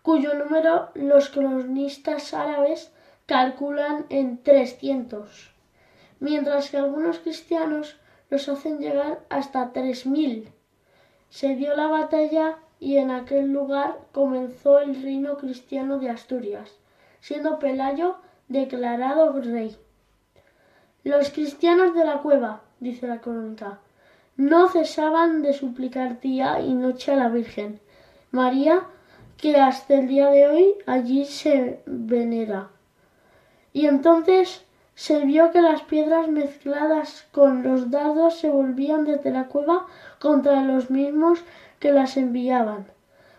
cuyo 0.02 0.34
número 0.34 0.90
los 0.94 1.28
cronistas 1.28 2.32
árabes 2.32 2.92
calculan 3.26 4.06
en 4.08 4.42
trescientos, 4.42 5.52
mientras 6.18 6.70
que 6.70 6.78
algunos 6.78 7.18
cristianos 7.18 8.00
los 8.30 8.48
hacen 8.48 8.78
llegar 8.78 9.20
hasta 9.28 9.72
tres 9.72 10.06
mil. 10.06 10.50
Se 11.28 11.56
dio 11.56 11.76
la 11.76 11.88
batalla 11.88 12.58
y 12.80 12.96
en 12.96 13.10
aquel 13.10 13.52
lugar 13.52 13.98
comenzó 14.12 14.78
el 14.78 15.02
reino 15.02 15.36
cristiano 15.36 15.98
de 15.98 16.10
Asturias, 16.10 16.78
siendo 17.20 17.58
Pelayo 17.58 18.16
declarado 18.48 19.32
rey. 19.40 19.76
Los 21.04 21.30
cristianos 21.30 21.94
de 21.94 22.04
la 22.04 22.18
cueva, 22.18 22.62
dice 22.80 23.06
la 23.06 23.20
crónica, 23.20 23.78
no 24.36 24.68
cesaban 24.68 25.42
de 25.42 25.52
suplicar 25.52 26.20
día 26.20 26.60
y 26.60 26.74
noche 26.74 27.12
a 27.12 27.16
la 27.16 27.28
Virgen 27.28 27.80
María, 28.30 28.82
que 29.36 29.56
hasta 29.56 29.94
el 29.94 30.08
día 30.08 30.28
de 30.28 30.48
hoy 30.48 30.74
allí 30.86 31.24
se 31.24 31.80
venera. 31.86 32.68
Y 33.72 33.86
entonces 33.86 34.64
se 34.94 35.24
vio 35.24 35.52
que 35.52 35.62
las 35.62 35.82
piedras 35.82 36.28
mezcladas 36.28 37.26
con 37.30 37.62
los 37.62 37.90
dardos 37.90 38.38
se 38.38 38.50
volvían 38.50 39.04
desde 39.04 39.30
la 39.30 39.46
cueva 39.46 39.86
contra 40.18 40.64
los 40.64 40.90
mismos 40.90 41.40
que 41.78 41.92
las 41.92 42.16
enviaban, 42.16 42.86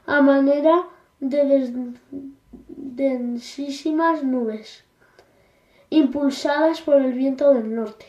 a 0.05 0.21
manera 0.21 0.83
de 1.19 1.89
densísimas 2.95 4.23
nubes, 4.23 4.83
impulsadas 5.89 6.81
por 6.81 7.01
el 7.01 7.13
viento 7.13 7.53
del 7.53 7.75
norte. 7.75 8.05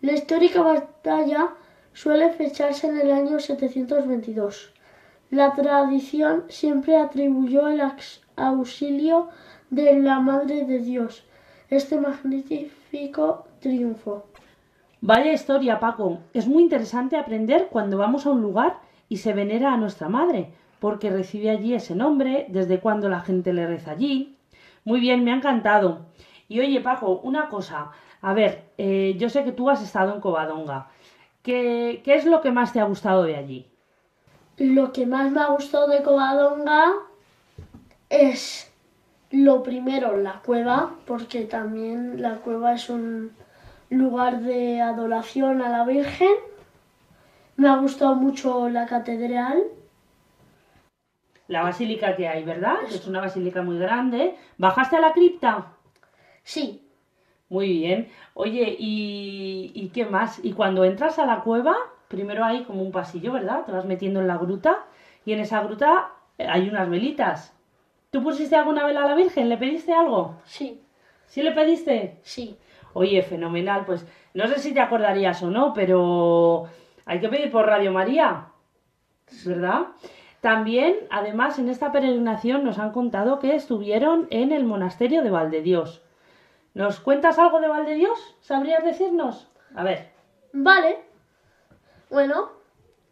La 0.00 0.12
histórica 0.12 0.62
batalla 0.62 1.54
suele 1.92 2.30
fecharse 2.30 2.86
en 2.86 3.00
el 3.00 3.10
año 3.10 3.40
722. 3.40 4.72
La 5.30 5.52
tradición 5.54 6.44
siempre 6.48 6.96
atribuyó 6.96 7.68
el 7.68 7.82
auxilio 8.36 9.28
de 9.70 10.00
la 10.00 10.20
Madre 10.20 10.64
de 10.64 10.78
Dios 10.78 11.24
este 11.70 12.00
magnífico 12.00 13.44
triunfo. 13.60 14.24
Vaya 15.00 15.32
historia, 15.32 15.78
Paco. 15.78 16.18
Es 16.32 16.48
muy 16.48 16.62
interesante 16.62 17.16
aprender 17.16 17.68
cuando 17.70 17.98
vamos 17.98 18.26
a 18.26 18.30
un 18.30 18.40
lugar 18.40 18.78
y 19.08 19.18
se 19.18 19.32
venera 19.32 19.72
a 19.72 19.76
nuestra 19.76 20.08
Madre, 20.08 20.52
porque 20.80 21.10
recibe 21.10 21.50
allí 21.50 21.74
ese 21.74 21.94
nombre, 21.94 22.46
desde 22.48 22.80
cuando 22.80 23.08
la 23.08 23.20
gente 23.20 23.52
le 23.52 23.66
reza 23.66 23.92
allí. 23.92 24.36
Muy 24.84 25.00
bien, 25.00 25.24
me 25.24 25.32
ha 25.32 25.36
encantado. 25.36 26.06
Y 26.48 26.60
oye, 26.60 26.80
Paco, 26.80 27.20
una 27.22 27.48
cosa. 27.48 27.90
A 28.20 28.32
ver, 28.32 28.64
eh, 28.78 29.16
yo 29.18 29.28
sé 29.28 29.44
que 29.44 29.52
tú 29.52 29.70
has 29.70 29.82
estado 29.82 30.14
en 30.14 30.20
Covadonga. 30.20 30.88
¿Qué, 31.42 32.00
¿Qué 32.04 32.14
es 32.14 32.24
lo 32.24 32.40
que 32.40 32.50
más 32.50 32.72
te 32.72 32.80
ha 32.80 32.84
gustado 32.84 33.24
de 33.24 33.36
allí? 33.36 33.66
Lo 34.56 34.92
que 34.92 35.06
más 35.06 35.30
me 35.30 35.40
ha 35.40 35.46
gustado 35.46 35.88
de 35.88 36.02
Covadonga 36.02 36.92
es 38.08 38.72
lo 39.30 39.62
primero, 39.62 40.16
la 40.16 40.40
cueva, 40.44 40.94
porque 41.06 41.44
también 41.44 42.22
la 42.22 42.36
cueva 42.36 42.72
es 42.72 42.88
un 42.88 43.32
lugar 43.90 44.40
de 44.40 44.80
adoración 44.80 45.60
a 45.62 45.68
la 45.68 45.84
Virgen. 45.84 46.34
Me 47.56 47.68
ha 47.68 47.76
gustado 47.76 48.14
mucho 48.14 48.68
la 48.68 48.86
catedral. 48.86 49.62
La 51.48 51.62
basílica 51.62 52.14
que 52.14 52.28
hay, 52.28 52.44
¿verdad? 52.44 52.76
Es 52.88 53.06
una 53.06 53.20
basílica 53.20 53.62
muy 53.62 53.78
grande. 53.78 54.36
¿Bajaste 54.58 54.96
a 54.96 55.00
la 55.00 55.12
cripta? 55.12 55.72
Sí. 56.42 56.84
Muy 57.48 57.72
bien. 57.72 58.10
Oye, 58.34 58.76
¿y, 58.78 59.72
¿y 59.74 59.88
qué 59.88 60.04
más? 60.04 60.44
Y 60.44 60.52
cuando 60.52 60.84
entras 60.84 61.18
a 61.18 61.26
la 61.26 61.40
cueva, 61.40 61.74
primero 62.08 62.44
hay 62.44 62.64
como 62.64 62.82
un 62.82 62.92
pasillo, 62.92 63.32
¿verdad? 63.32 63.64
Te 63.64 63.72
vas 63.72 63.86
metiendo 63.86 64.20
en 64.20 64.28
la 64.28 64.36
gruta 64.36 64.84
y 65.24 65.32
en 65.32 65.40
esa 65.40 65.62
gruta 65.62 66.10
hay 66.38 66.68
unas 66.68 66.88
velitas. 66.88 67.54
¿Tú 68.10 68.22
pusiste 68.22 68.56
alguna 68.56 68.86
vela 68.86 69.04
a 69.04 69.08
la 69.08 69.14
Virgen? 69.14 69.48
¿Le 69.48 69.56
pediste 69.56 69.92
algo? 69.92 70.36
Sí. 70.44 70.80
¿Sí 71.26 71.42
le 71.42 71.52
pediste? 71.52 72.18
Sí. 72.22 72.58
Oye, 72.92 73.22
fenomenal. 73.22 73.84
Pues 73.84 74.06
no 74.34 74.46
sé 74.46 74.58
si 74.58 74.72
te 74.72 74.80
acordarías 74.80 75.42
o 75.42 75.50
no, 75.50 75.72
pero 75.74 76.64
hay 77.06 77.20
que 77.20 77.28
pedir 77.28 77.50
por 77.50 77.66
Radio 77.66 77.92
María, 77.92 78.46
¿verdad? 79.44 79.88
También, 80.40 80.96
además, 81.10 81.58
en 81.58 81.68
esta 81.68 81.90
peregrinación 81.90 82.64
nos 82.64 82.78
han 82.78 82.92
contado 82.92 83.38
que 83.40 83.54
estuvieron 83.54 84.28
en 84.30 84.52
el 84.52 84.64
monasterio 84.64 85.22
de 85.22 85.30
Valdedios. 85.30 86.02
¿Nos 86.74 87.00
cuentas 87.00 87.38
algo 87.38 87.60
de 87.60 87.68
Valdedios? 87.68 88.36
¿Sabrías 88.40 88.84
decirnos? 88.84 89.48
A 89.74 89.82
ver. 89.82 90.12
Vale. 90.52 91.00
Bueno, 92.08 92.50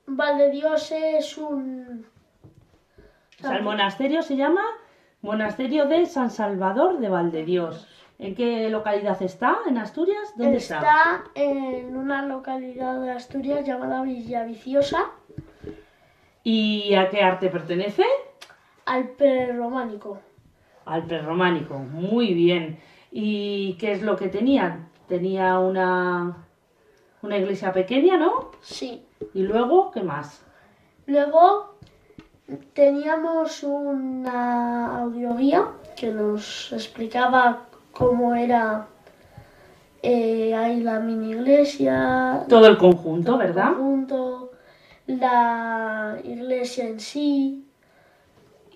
Valdedios 0.07 0.93
es 0.93 1.37
un... 1.37 2.07
O 3.41 3.43
sea, 3.43 3.57
el 3.57 3.65
monasterio 3.65 4.23
se 4.23 4.37
llama 4.37 4.63
Monasterio 5.21 5.87
de 5.87 6.07
San 6.07 6.31
Salvador 6.31 6.99
de 6.99 7.09
Valdedios. 7.09 7.89
¿En 8.19 8.35
qué 8.35 8.71
localidad 8.71 9.21
está? 9.21 9.59
¿En 9.67 9.77
Asturias? 9.77 10.33
¿Dónde 10.37 10.57
está? 10.57 10.77
Está 10.77 11.25
en 11.35 11.97
una 11.97 12.25
localidad 12.25 13.01
de 13.01 13.11
Asturias 13.11 13.67
llamada 13.67 14.03
Villaviciosa, 14.03 15.11
¿Y 16.49 16.95
a 16.95 17.11
qué 17.11 17.23
arte 17.23 17.49
pertenece? 17.49 18.05
al 18.85 19.09
prerrománico. 19.09 20.21
Al 20.85 21.03
prerrománico. 21.07 21.75
Muy 21.77 22.35
bien. 22.35 22.79
¿Y 23.11 23.75
qué 23.81 23.91
es 23.91 24.03
lo 24.03 24.15
que 24.15 24.29
tenían? 24.29 24.89
¿Tenía 25.09 25.59
una, 25.59 26.37
Una 27.23 27.37
iglesia 27.37 27.73
pequeña, 27.73 28.17
¿no? 28.17 28.53
Sí. 28.61 29.05
Y 29.35 29.43
luego, 29.43 29.91
¿qué 29.91 30.05
más? 30.05 30.41
Luego 31.07 31.75
teníamos 32.75 33.65
una 33.65 35.01
audioguía 35.01 35.67
que 35.97 36.13
nos 36.13 36.73
explicaba 36.73 37.67
cómo 37.91 38.37
era 38.37 38.87
eh, 40.01 40.55
ahí 40.55 40.81
la 40.81 41.01
mini 41.01 41.31
iglesia, 41.33 42.45
Todo 42.49 42.69
el 42.69 42.79
conjunto, 42.79 43.37
¿verdad? 43.37 43.73
junto, 43.77 44.46
la 45.07 46.19
iglesia 46.25 46.85
en 46.89 47.01
sí. 47.01 47.67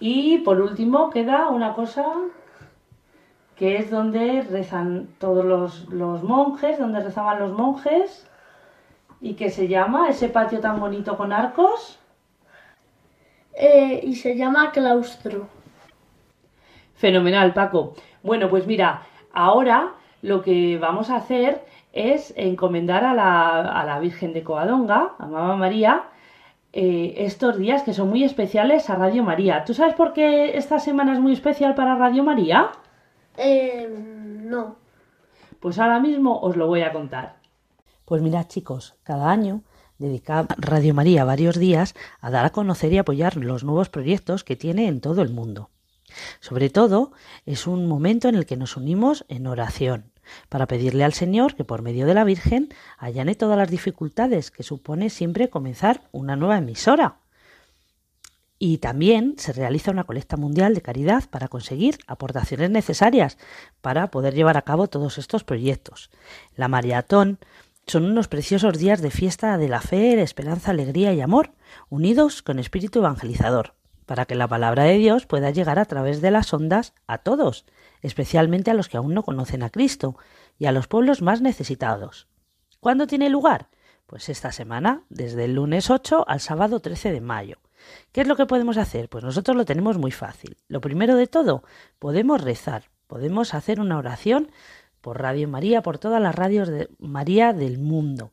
Y 0.00 0.38
por 0.38 0.60
último 0.60 1.10
queda 1.10 1.48
una 1.48 1.74
cosa 1.74 2.04
que 3.54 3.76
es 3.78 3.90
donde 3.90 4.42
rezan 4.42 5.14
todos 5.18 5.44
los, 5.44 5.88
los 5.90 6.22
monjes, 6.24 6.78
donde 6.78 7.00
rezaban 7.00 7.38
los 7.40 7.52
monjes, 7.52 8.28
y 9.20 9.34
que 9.34 9.50
se 9.50 9.68
llama 9.68 10.08
ese 10.08 10.28
patio 10.30 10.60
tan 10.60 10.80
bonito 10.80 11.16
con 11.16 11.32
arcos. 11.32 12.00
eh, 13.54 14.00
y 14.02 14.16
se 14.16 14.36
llama 14.36 14.72
claustro. 14.72 15.48
Fenomenal, 16.94 17.52
Paco. 17.54 17.94
Bueno, 18.22 18.48
pues 18.50 18.66
mira, 18.66 19.02
ahora 19.32 19.94
lo 20.22 20.42
que 20.42 20.78
vamos 20.78 21.10
a 21.10 21.16
hacer 21.16 21.64
es 21.92 22.32
encomendar 22.36 23.04
a 23.04 23.14
la, 23.14 23.60
a 23.60 23.84
la 23.84 23.98
Virgen 23.98 24.32
de 24.32 24.44
Covadonga, 24.44 25.14
a 25.18 25.26
Mamá 25.26 25.56
María, 25.56 26.09
eh, 26.72 27.14
estos 27.18 27.58
días 27.58 27.82
que 27.82 27.94
son 27.94 28.08
muy 28.08 28.22
especiales 28.22 28.88
a 28.90 28.94
Radio 28.94 29.24
María. 29.24 29.64
¿Tú 29.64 29.74
sabes 29.74 29.94
por 29.94 30.12
qué 30.12 30.56
esta 30.56 30.78
semana 30.78 31.12
es 31.12 31.20
muy 31.20 31.32
especial 31.32 31.74
para 31.74 31.96
Radio 31.96 32.22
María? 32.22 32.70
Eh, 33.36 33.88
no. 33.88 34.76
Pues 35.58 35.78
ahora 35.78 35.98
mismo 35.98 36.38
os 36.40 36.56
lo 36.56 36.66
voy 36.66 36.82
a 36.82 36.92
contar. 36.92 37.36
Pues 38.04 38.22
mirad 38.22 38.46
chicos, 38.46 38.96
cada 39.02 39.30
año 39.30 39.62
dedica 39.98 40.46
Radio 40.58 40.94
María 40.94 41.24
varios 41.24 41.58
días 41.58 41.94
a 42.20 42.30
dar 42.30 42.46
a 42.46 42.50
conocer 42.50 42.92
y 42.92 42.98
apoyar 42.98 43.36
los 43.36 43.64
nuevos 43.64 43.88
proyectos 43.88 44.44
que 44.44 44.56
tiene 44.56 44.86
en 44.88 45.00
todo 45.00 45.22
el 45.22 45.30
mundo. 45.30 45.70
Sobre 46.40 46.70
todo, 46.70 47.12
es 47.46 47.66
un 47.66 47.86
momento 47.86 48.28
en 48.28 48.34
el 48.34 48.46
que 48.46 48.56
nos 48.56 48.76
unimos 48.76 49.24
en 49.28 49.46
oración 49.46 50.09
para 50.48 50.66
pedirle 50.66 51.04
al 51.04 51.12
Señor 51.12 51.54
que 51.54 51.64
por 51.64 51.82
medio 51.82 52.06
de 52.06 52.14
la 52.14 52.24
Virgen 52.24 52.68
allane 52.98 53.34
todas 53.34 53.58
las 53.58 53.70
dificultades 53.70 54.50
que 54.50 54.62
supone 54.62 55.10
siempre 55.10 55.50
comenzar 55.50 56.02
una 56.12 56.36
nueva 56.36 56.58
emisora. 56.58 57.16
Y 58.62 58.76
también 58.78 59.36
se 59.38 59.54
realiza 59.54 59.90
una 59.90 60.04
colecta 60.04 60.36
mundial 60.36 60.74
de 60.74 60.82
caridad 60.82 61.24
para 61.30 61.48
conseguir 61.48 61.98
aportaciones 62.06 62.68
necesarias 62.68 63.38
para 63.80 64.10
poder 64.10 64.34
llevar 64.34 64.58
a 64.58 64.62
cabo 64.62 64.86
todos 64.86 65.16
estos 65.16 65.44
proyectos. 65.44 66.10
La 66.56 66.68
maratón 66.68 67.38
son 67.86 68.04
unos 68.04 68.28
preciosos 68.28 68.78
días 68.78 69.00
de 69.00 69.10
fiesta 69.10 69.56
de 69.56 69.68
la 69.68 69.80
fe, 69.80 70.14
de 70.14 70.22
esperanza, 70.22 70.72
alegría 70.72 71.14
y 71.14 71.22
amor, 71.22 71.52
unidos 71.88 72.42
con 72.42 72.58
espíritu 72.58 72.98
evangelizador, 72.98 73.74
para 74.04 74.26
que 74.26 74.34
la 74.34 74.46
palabra 74.46 74.84
de 74.84 74.98
Dios 74.98 75.26
pueda 75.26 75.50
llegar 75.50 75.78
a 75.78 75.86
través 75.86 76.20
de 76.20 76.30
las 76.30 76.52
ondas 76.52 76.92
a 77.06 77.18
todos, 77.18 77.64
especialmente 78.02 78.70
a 78.70 78.74
los 78.74 78.88
que 78.88 78.96
aún 78.96 79.14
no 79.14 79.22
conocen 79.22 79.62
a 79.62 79.70
Cristo 79.70 80.16
y 80.58 80.66
a 80.66 80.72
los 80.72 80.86
pueblos 80.86 81.22
más 81.22 81.40
necesitados. 81.40 82.28
¿Cuándo 82.80 83.06
tiene 83.06 83.28
lugar? 83.28 83.68
Pues 84.06 84.28
esta 84.28 84.52
semana, 84.52 85.04
desde 85.08 85.44
el 85.44 85.54
lunes 85.54 85.90
8 85.90 86.24
al 86.26 86.40
sábado 86.40 86.80
13 86.80 87.12
de 87.12 87.20
mayo. 87.20 87.58
¿Qué 88.12 88.22
es 88.22 88.26
lo 88.26 88.36
que 88.36 88.46
podemos 88.46 88.76
hacer? 88.76 89.08
Pues 89.08 89.24
nosotros 89.24 89.56
lo 89.56 89.64
tenemos 89.64 89.98
muy 89.98 90.10
fácil. 90.10 90.56
Lo 90.68 90.80
primero 90.80 91.16
de 91.16 91.26
todo, 91.26 91.62
podemos 91.98 92.40
rezar, 92.40 92.90
podemos 93.06 93.54
hacer 93.54 93.80
una 93.80 93.98
oración 93.98 94.50
por 95.00 95.20
Radio 95.20 95.48
María, 95.48 95.82
por 95.82 95.98
todas 95.98 96.20
las 96.20 96.34
radios 96.34 96.68
de 96.68 96.88
María 96.98 97.52
del 97.52 97.78
mundo. 97.78 98.32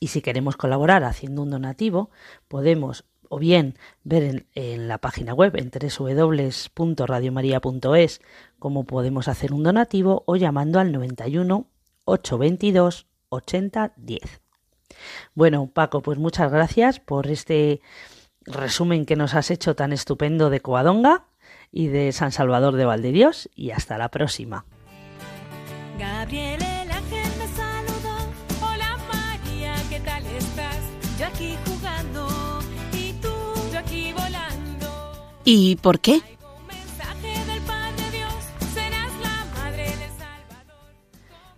Y 0.00 0.08
si 0.08 0.22
queremos 0.22 0.56
colaborar 0.56 1.04
haciendo 1.04 1.42
un 1.42 1.50
donativo, 1.50 2.10
podemos 2.46 3.04
o 3.28 3.38
bien 3.38 3.76
ver 4.04 4.46
en, 4.54 4.88
la 4.88 4.98
página 4.98 5.34
web 5.34 5.56
en 5.56 5.70
www.radiomaria.es 5.70 8.20
cómo 8.58 8.84
podemos 8.84 9.28
hacer 9.28 9.52
un 9.52 9.62
donativo 9.62 10.22
o 10.26 10.36
llamando 10.36 10.80
al 10.80 10.92
91 10.92 11.66
822 12.04 13.06
80 13.28 13.92
10. 13.96 14.40
Bueno, 15.34 15.70
Paco, 15.72 16.02
pues 16.02 16.18
muchas 16.18 16.50
gracias 16.50 16.98
por 17.00 17.28
este 17.28 17.80
resumen 18.42 19.06
que 19.06 19.16
nos 19.16 19.34
has 19.34 19.50
hecho 19.50 19.74
tan 19.76 19.92
estupendo 19.92 20.50
de 20.50 20.60
Coadonga 20.60 21.26
y 21.70 21.88
de 21.88 22.12
San 22.12 22.32
Salvador 22.32 22.76
de 22.76 22.84
Valdedios 22.84 23.48
y 23.54 23.70
hasta 23.70 23.98
la 23.98 24.10
próxima. 24.10 24.64
¿Y 35.50 35.76
por 35.76 35.98
qué? 36.00 36.20
Traigo 36.20 36.56
un 36.58 36.66
mensaje 36.66 37.50
del 37.50 37.62
Padre 37.62 38.10
Dios, 38.12 38.34
serás 38.74 39.10
la 39.22 39.46
madre 39.54 39.84
del 39.84 40.10
Salvador. 40.18 40.92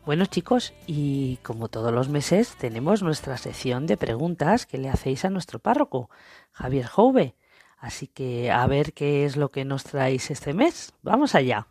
Bueno 0.06 0.26
chicos, 0.26 0.72
y 0.86 1.38
como 1.38 1.66
todos 1.66 1.92
los 1.92 2.08
meses 2.08 2.54
tenemos 2.54 3.02
nuestra 3.02 3.36
sección 3.36 3.88
de 3.88 3.96
preguntas 3.96 4.64
que 4.64 4.78
le 4.78 4.90
hacéis 4.90 5.24
a 5.24 5.30
nuestro 5.30 5.58
párroco, 5.58 6.08
Javier 6.52 6.86
Jouve. 6.86 7.34
Así 7.78 8.06
que 8.06 8.52
a 8.52 8.64
ver 8.68 8.92
qué 8.92 9.24
es 9.24 9.36
lo 9.36 9.50
que 9.50 9.64
nos 9.64 9.82
traéis 9.82 10.30
este 10.30 10.54
mes. 10.54 10.92
Vamos 11.02 11.34
allá. 11.34 11.66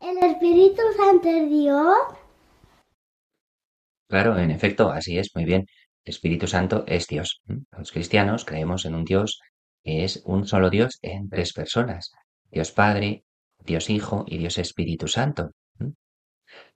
¿El 0.00 0.16
Espíritu 0.16 0.80
Santo 0.96 1.28
es 1.28 1.50
Dios? 1.50 1.96
Claro, 4.08 4.38
en 4.38 4.50
efecto, 4.52 4.90
así 4.90 5.18
es, 5.18 5.28
muy 5.34 5.44
bien. 5.44 5.66
El 6.02 6.14
Espíritu 6.14 6.46
Santo 6.46 6.84
es 6.86 7.06
Dios. 7.08 7.42
¿m? 7.46 7.60
Los 7.76 7.92
cristianos 7.92 8.46
creemos 8.46 8.86
en 8.86 8.94
un 8.94 9.04
Dios 9.04 9.38
que 9.82 10.04
es 10.04 10.22
un 10.24 10.46
solo 10.46 10.70
Dios 10.70 10.98
en 11.02 11.28
tres 11.28 11.52
personas. 11.52 12.12
Dios 12.50 12.72
Padre, 12.72 13.24
Dios 13.58 13.90
Hijo 13.90 14.24
y 14.26 14.38
Dios 14.38 14.58
Espíritu 14.58 15.08
Santo. 15.08 15.50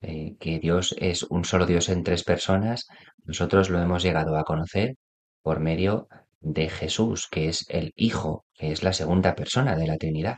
Eh, 0.01 0.37
que 0.41 0.59
Dios 0.59 0.95
es 0.99 1.23
un 1.25 1.45
solo 1.45 1.67
Dios 1.67 1.89
en 1.89 2.03
tres 2.03 2.25
personas, 2.25 2.87
nosotros 3.25 3.69
lo 3.71 3.81
hemos 3.81 4.03
llegado 4.03 4.37
a 4.37 4.45
conocer 4.45 4.95
por 5.43 5.61
medio 5.61 6.09
de 6.41 6.69
Jesús, 6.69 7.29
que 7.31 7.49
es 7.49 7.67
el 7.69 7.93
Hijo, 7.95 8.45
que 8.55 8.73
es 8.73 8.83
la 8.83 8.93
segunda 8.93 9.35
persona 9.35 9.77
de 9.77 9.87
la 9.87 9.97
Trinidad. 9.97 10.37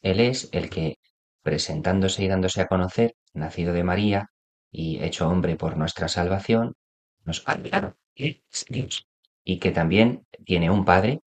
Él 0.00 0.20
es 0.20 0.48
el 0.52 0.70
que, 0.70 0.96
presentándose 1.42 2.24
y 2.24 2.28
dándose 2.28 2.60
a 2.60 2.66
conocer, 2.66 3.14
nacido 3.34 3.72
de 3.72 3.84
María 3.84 4.26
y 4.70 5.02
hecho 5.02 5.28
hombre 5.28 5.56
por 5.56 5.76
nuestra 5.76 6.08
salvación, 6.08 6.74
nos 7.24 7.42
ha 7.46 7.58
Dios 8.68 9.06
y 9.44 9.58
que 9.58 9.70
también 9.70 10.26
tiene 10.44 10.70
un 10.70 10.84
Padre 10.84 11.20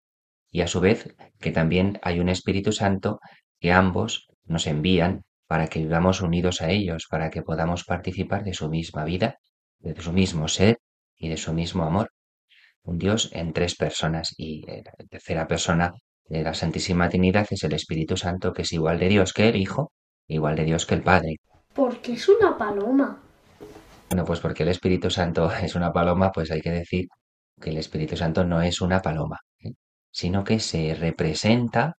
y 0.50 0.62
a 0.62 0.66
su 0.66 0.80
vez 0.80 1.14
que 1.38 1.52
también 1.52 1.98
hay 2.02 2.20
un 2.20 2.28
Espíritu 2.28 2.72
Santo 2.72 3.20
que 3.60 3.72
ambos 3.72 4.28
nos 4.44 4.66
envían 4.66 5.22
para 5.46 5.68
que 5.68 5.80
vivamos 5.80 6.20
unidos 6.20 6.60
a 6.60 6.70
ellos, 6.70 7.06
para 7.10 7.30
que 7.30 7.42
podamos 7.42 7.84
participar 7.84 8.44
de 8.44 8.54
su 8.54 8.68
misma 8.68 9.04
vida, 9.04 9.38
de 9.78 10.00
su 10.00 10.12
mismo 10.12 10.48
ser 10.48 10.78
y 11.16 11.28
de 11.28 11.36
su 11.36 11.52
mismo 11.52 11.84
amor. 11.84 12.10
Un 12.82 12.98
Dios 12.98 13.30
en 13.32 13.52
tres 13.52 13.76
personas 13.76 14.34
y 14.36 14.64
eh, 14.70 14.82
la 14.84 15.06
tercera 15.06 15.46
persona 15.46 15.92
de 16.28 16.42
la 16.42 16.54
Santísima 16.54 17.08
Trinidad 17.08 17.46
es 17.50 17.64
el 17.64 17.72
Espíritu 17.72 18.16
Santo, 18.16 18.52
que 18.52 18.62
es 18.62 18.72
igual 18.72 18.98
de 18.98 19.08
Dios 19.08 19.32
que 19.32 19.48
el 19.48 19.56
Hijo, 19.56 19.92
igual 20.28 20.56
de 20.56 20.64
Dios 20.64 20.86
que 20.86 20.94
el 20.94 21.02
Padre. 21.02 21.36
Porque 21.74 22.12
es 22.12 22.28
una 22.28 22.56
paloma. 22.56 23.20
Bueno, 24.08 24.24
pues 24.24 24.40
porque 24.40 24.62
el 24.62 24.70
Espíritu 24.70 25.10
Santo 25.10 25.50
es 25.62 25.74
una 25.74 25.92
paloma, 25.92 26.30
pues 26.32 26.50
hay 26.50 26.60
que 26.60 26.70
decir 26.70 27.06
que 27.60 27.70
el 27.70 27.78
Espíritu 27.78 28.16
Santo 28.16 28.44
no 28.44 28.62
es 28.62 28.80
una 28.80 29.00
paloma. 29.00 29.38
Sino 30.10 30.44
que 30.44 30.60
se 30.60 30.94
representa 30.94 31.94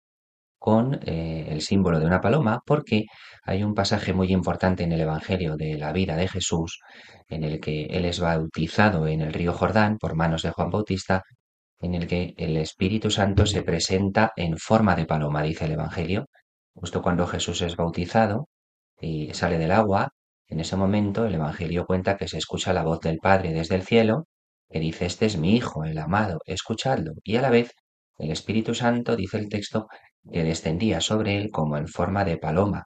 con 0.60 1.00
eh, 1.06 1.48
el 1.50 1.62
símbolo 1.62 2.00
de 2.00 2.06
una 2.06 2.22
paloma, 2.22 2.62
porque 2.66 3.06
hay 3.44 3.64
un 3.64 3.74
pasaje 3.74 4.14
muy 4.14 4.32
importante 4.32 4.84
en 4.84 4.92
el 4.92 5.02
Evangelio 5.02 5.56
de 5.58 5.78
la 5.78 5.92
vida 5.92 6.16
de 6.16 6.28
Jesús, 6.28 6.80
en 7.28 7.44
el 7.44 7.60
que 7.60 7.86
él 7.86 8.06
es 8.06 8.20
bautizado 8.20 9.08
en 9.08 9.22
el 9.22 9.34
río 9.34 9.54
Jordán 9.54 9.98
por 9.98 10.16
manos 10.16 10.44
de 10.44 10.52
Juan 10.52 10.70
Bautista, 10.70 11.24
en 11.80 11.96
el 11.96 12.08
que 12.08 12.36
el 12.38 12.58
Espíritu 12.58 13.10
Santo 13.10 13.46
se 13.48 13.64
presenta 13.64 14.34
en 14.36 14.58
forma 14.58 14.96
de 14.96 15.06
paloma, 15.06 15.42
dice 15.42 15.66
el 15.66 15.72
Evangelio, 15.72 16.28
justo 16.76 17.02
cuando 17.02 17.26
Jesús 17.26 17.62
es 17.64 17.76
bautizado 17.76 18.48
y 19.00 19.34
sale 19.34 19.58
del 19.58 19.72
agua, 19.72 20.10
en 20.48 20.60
ese 20.60 20.76
momento 20.76 21.26
el 21.26 21.34
Evangelio 21.36 21.86
cuenta 21.88 22.18
que 22.18 22.28
se 22.28 22.38
escucha 22.38 22.72
la 22.74 22.84
voz 22.84 23.00
del 23.00 23.18
Padre 23.18 23.52
desde 23.52 23.76
el 23.76 23.84
cielo, 23.84 24.28
que 24.70 24.80
dice, 24.80 25.08
este 25.08 25.26
es 25.26 25.38
mi 25.38 25.56
Hijo, 25.56 25.86
el 25.86 25.98
amado, 25.98 26.40
escuchadlo, 26.46 27.14
y 27.24 27.38
a 27.38 27.42
la 27.42 27.50
vez 27.50 27.72
el 28.22 28.32
Espíritu 28.32 28.74
Santo, 28.74 29.16
dice 29.16 29.38
el 29.38 29.50
texto, 29.50 29.88
que 30.32 30.44
descendía 30.44 31.02
sobre 31.02 31.38
él 31.38 31.50
como 31.52 31.78
en 31.78 31.88
forma 31.88 32.24
de 32.24 32.38
paloma. 32.38 32.86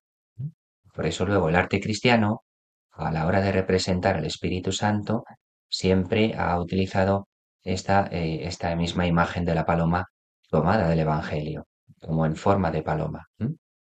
Por 0.93 1.05
eso 1.05 1.25
luego 1.25 1.49
el 1.49 1.55
arte 1.55 1.79
cristiano, 1.79 2.43
a 2.91 3.11
la 3.11 3.25
hora 3.27 3.41
de 3.41 3.51
representar 3.51 4.15
al 4.15 4.25
Espíritu 4.25 4.71
Santo, 4.71 5.25
siempre 5.69 6.33
ha 6.37 6.59
utilizado 6.59 7.27
esta, 7.63 8.07
eh, 8.11 8.47
esta 8.47 8.75
misma 8.75 9.05
imagen 9.07 9.43
de 9.45 9.55
la 9.55 9.65
paloma 9.65 10.05
tomada 10.49 10.87
del 10.87 10.99
Evangelio, 10.99 11.67
como 11.99 12.25
en 12.25 12.35
forma 12.35 12.71
de 12.71 12.83
paloma. 12.83 13.27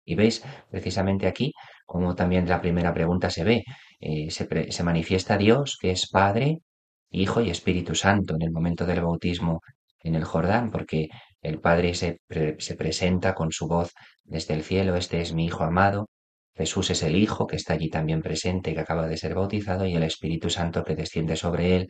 Y 0.06 0.16
veis 0.16 0.44
precisamente 0.72 1.28
aquí 1.28 1.54
como 1.86 2.16
también 2.16 2.48
la 2.50 2.62
primera 2.62 2.94
pregunta 2.94 3.30
se 3.30 3.44
ve, 3.44 3.64
eh, 4.00 4.32
se 4.32 4.84
manifiesta 4.84 5.38
Dios, 5.38 5.78
que 5.80 5.92
es 5.92 6.10
Padre, 6.10 6.60
Hijo 7.12 7.42
y 7.42 7.50
Espíritu 7.50 7.94
Santo 7.94 8.36
en 8.36 8.42
el 8.42 8.52
momento 8.52 8.86
del 8.86 9.02
bautismo 9.02 9.62
en 10.00 10.16
el 10.16 10.24
Jordán, 10.24 10.72
porque 10.72 11.10
el 11.44 11.60
Padre 11.60 11.94
se, 11.94 12.22
se 12.58 12.76
presenta 12.76 13.36
con 13.36 13.52
su 13.52 13.68
voz 13.68 13.94
desde 14.24 14.56
el 14.56 14.64
cielo, 14.64 14.96
este 14.96 15.22
es 15.22 15.34
mi 15.34 15.46
Hijo 15.46 15.64
amado, 15.64 16.10
Jesús 16.56 16.90
es 16.90 17.04
el 17.04 17.16
Hijo 17.16 17.48
que 17.48 17.56
está 17.56 17.74
allí 17.74 17.90
también 17.90 18.22
presente, 18.22 18.74
que 18.74 18.80
acaba 18.80 19.08
de 19.08 19.18
ser 19.18 19.36
bautizado, 19.36 19.86
y 19.86 19.96
el 19.96 20.04
Espíritu 20.04 20.50
Santo 20.50 20.84
que 20.84 20.96
desciende 20.96 21.36
sobre 21.36 21.76
él, 21.76 21.88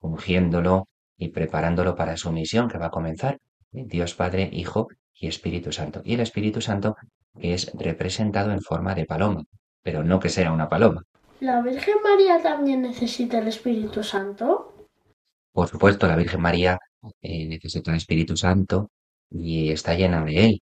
ungiéndolo 0.00 0.88
y 1.16 1.28
preparándolo 1.28 1.94
para 1.94 2.16
su 2.16 2.30
misión 2.30 2.68
que 2.68 2.78
va 2.78 2.86
a 2.86 2.90
comenzar. 2.90 3.38
Dios 3.70 4.14
Padre, 4.14 4.48
Hijo 4.52 4.88
y 5.14 5.26
Espíritu 5.26 5.72
Santo. 5.72 6.00
Y 6.04 6.14
el 6.14 6.20
Espíritu 6.20 6.60
Santo 6.60 6.96
que 7.38 7.54
es 7.54 7.72
representado 7.74 8.52
en 8.52 8.60
forma 8.60 8.94
de 8.94 9.06
paloma, 9.06 9.42
pero 9.82 10.04
no 10.04 10.20
que 10.20 10.28
sea 10.28 10.52
una 10.52 10.68
paloma. 10.68 11.02
¿La 11.40 11.60
Virgen 11.62 11.96
María 12.02 12.40
también 12.42 12.82
necesita 12.82 13.38
el 13.38 13.48
Espíritu 13.48 14.02
Santo? 14.02 14.88
Por 15.52 15.68
supuesto, 15.68 16.06
la 16.06 16.16
Virgen 16.16 16.40
María 16.40 16.78
eh, 17.22 17.46
necesita 17.46 17.90
el 17.90 17.98
Espíritu 17.98 18.36
Santo 18.36 18.90
y 19.30 19.70
está 19.70 19.94
llena 19.94 20.24
de 20.24 20.44
él. 20.46 20.62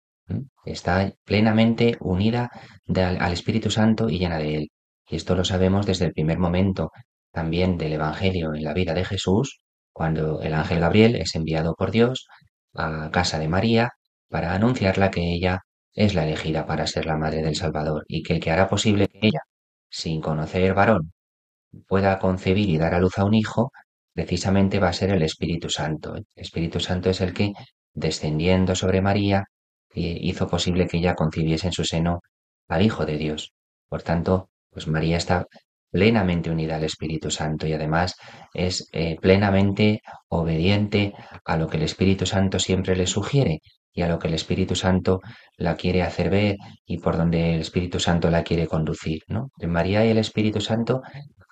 Está 0.66 1.14
plenamente 1.26 1.98
unida 2.00 2.50
al 2.96 3.34
Espíritu 3.34 3.70
Santo 3.70 4.10
y 4.10 4.20
llena 4.20 4.38
de 4.38 4.56
él. 4.56 4.72
Y 5.10 5.16
esto 5.18 5.36
lo 5.36 5.44
sabemos 5.44 5.86
desde 5.86 6.06
el 6.06 6.14
primer 6.14 6.40
momento 6.40 6.92
también 7.32 7.78
del 7.78 7.94
Evangelio 7.94 8.54
en 8.54 8.64
la 8.64 8.74
vida 8.74 8.94
de 8.94 9.06
Jesús, 9.06 9.62
cuando 9.94 10.42
el 10.42 10.54
ángel 10.54 10.80
Gabriel 10.80 11.16
es 11.16 11.36
enviado 11.36 11.76
por 11.76 11.92
Dios 11.92 12.28
a 12.74 13.10
casa 13.12 13.40
de 13.40 13.48
María 13.48 13.90
para 14.30 14.54
anunciarla 14.54 15.12
que 15.12 15.34
ella 15.34 15.60
es 15.94 16.16
la 16.16 16.26
elegida 16.26 16.66
para 16.66 16.88
ser 16.88 17.06
la 17.06 17.18
madre 17.18 17.42
del 17.42 17.56
Salvador 17.56 18.06
y 18.08 18.24
que 18.24 18.34
el 18.36 18.40
que 18.40 18.52
hará 18.52 18.70
posible 18.70 19.08
que 19.08 19.20
ella, 19.22 19.42
sin 19.90 20.22
conocer 20.22 20.74
varón, 20.74 21.12
pueda 21.88 22.20
concebir 22.20 22.70
y 22.70 22.78
dar 22.78 22.94
a 22.96 23.00
luz 23.00 23.18
a 23.18 23.26
un 23.26 23.34
hijo, 23.34 23.72
precisamente 24.14 24.80
va 24.80 24.90
a 24.90 24.94
ser 24.94 25.12
el 25.12 25.22
Espíritu 25.24 25.70
Santo. 25.70 26.16
El 26.16 26.26
Espíritu 26.36 26.80
Santo 26.80 27.10
es 27.10 27.22
el 27.22 27.34
que, 27.34 27.54
descendiendo 27.94 28.76
sobre 28.76 29.02
María, 29.02 29.46
hizo 29.94 30.48
posible 30.48 30.88
que 30.88 30.98
ella 30.98 31.16
concibiese 31.16 31.68
en 31.68 31.74
su 31.74 31.84
seno 31.84 32.22
al 32.68 32.82
Hijo 32.82 33.06
de 33.06 33.18
Dios. 33.18 33.54
Por 33.90 34.04
tanto, 34.04 34.50
pues 34.70 34.88
María 34.88 35.18
está 35.18 35.46
plenamente 35.92 36.50
unida 36.50 36.78
al 36.78 36.86
Espíritu 36.86 37.30
Santo 37.30 37.68
y 37.68 37.74
además 37.74 38.16
es 38.54 38.88
eh, 38.94 39.18
plenamente 39.22 40.02
obediente 40.30 41.14
a 41.46 41.58
lo 41.58 41.68
que 41.68 41.78
el 41.78 41.84
Espíritu 41.84 42.26
Santo 42.26 42.60
siempre 42.60 42.96
le 42.96 43.08
sugiere 43.08 43.60
y 43.94 44.04
a 44.04 44.08
lo 44.08 44.18
que 44.18 44.30
el 44.30 44.34
Espíritu 44.34 44.76
Santo 44.76 45.20
la 45.58 45.76
quiere 45.76 46.02
hacer 46.02 46.30
ver 46.30 46.56
y 46.86 47.00
por 47.00 47.18
donde 47.18 47.56
el 47.56 47.62
Espíritu 47.62 48.00
Santo 48.00 48.30
la 48.30 48.44
quiere 48.44 48.68
conducir. 48.68 49.20
¿no? 49.28 49.52
María 49.68 50.06
y 50.06 50.10
el 50.10 50.18
Espíritu 50.18 50.62
Santo 50.62 51.02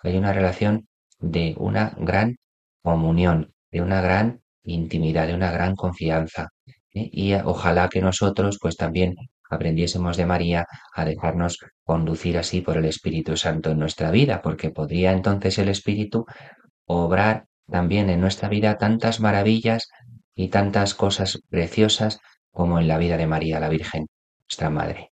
hay 0.03 0.17
una 0.17 0.31
relación 0.31 0.87
de 1.19 1.53
una 1.57 1.93
gran 1.97 2.37
comunión, 2.81 3.53
de 3.71 3.81
una 3.81 4.01
gran 4.01 4.41
intimidad, 4.63 5.27
de 5.27 5.35
una 5.35 5.51
gran 5.51 5.75
confianza. 5.75 6.49
¿eh? 6.93 7.09
Y 7.11 7.33
ojalá 7.33 7.89
que 7.89 8.01
nosotros 8.01 8.57
pues 8.61 8.75
también 8.77 9.15
aprendiésemos 9.49 10.17
de 10.17 10.25
María 10.25 10.65
a 10.93 11.05
dejarnos 11.05 11.57
conducir 11.83 12.37
así 12.37 12.61
por 12.61 12.77
el 12.77 12.85
Espíritu 12.85 13.35
Santo 13.35 13.71
en 13.71 13.79
nuestra 13.79 14.11
vida, 14.11 14.41
porque 14.41 14.69
podría 14.69 15.11
entonces 15.11 15.57
el 15.57 15.69
Espíritu 15.69 16.25
obrar 16.85 17.45
también 17.67 18.09
en 18.09 18.21
nuestra 18.21 18.49
vida 18.49 18.77
tantas 18.77 19.19
maravillas 19.19 19.87
y 20.35 20.49
tantas 20.49 20.93
cosas 20.93 21.39
preciosas 21.49 22.19
como 22.51 22.79
en 22.79 22.87
la 22.87 22.97
vida 22.97 23.17
de 23.17 23.27
María 23.27 23.59
la 23.59 23.69
Virgen, 23.69 24.07
nuestra 24.47 24.69
Madre. 24.69 25.11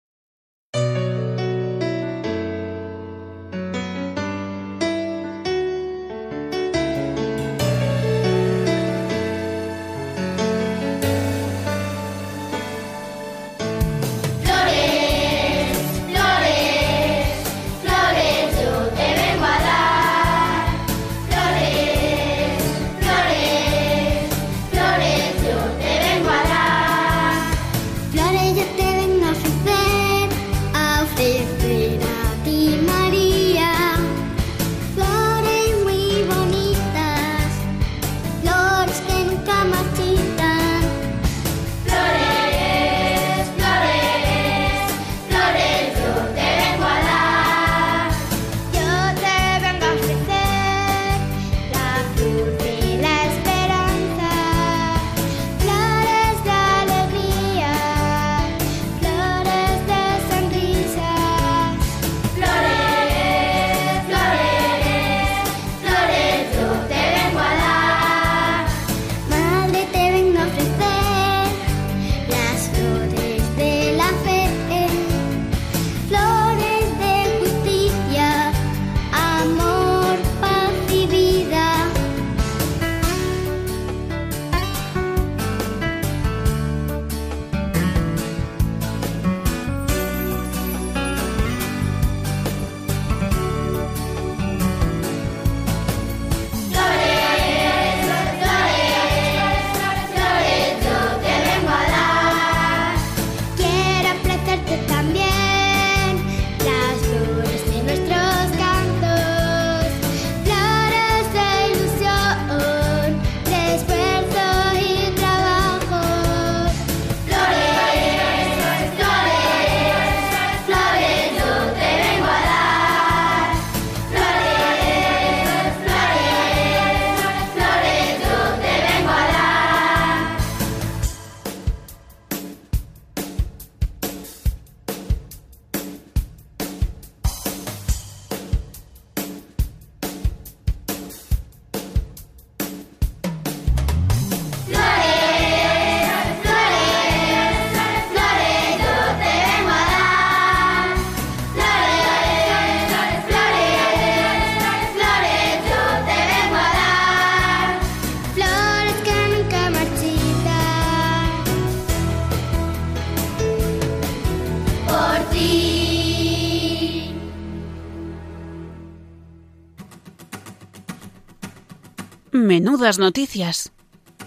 Menudas 172.86 172.98
noticias. 173.00 173.72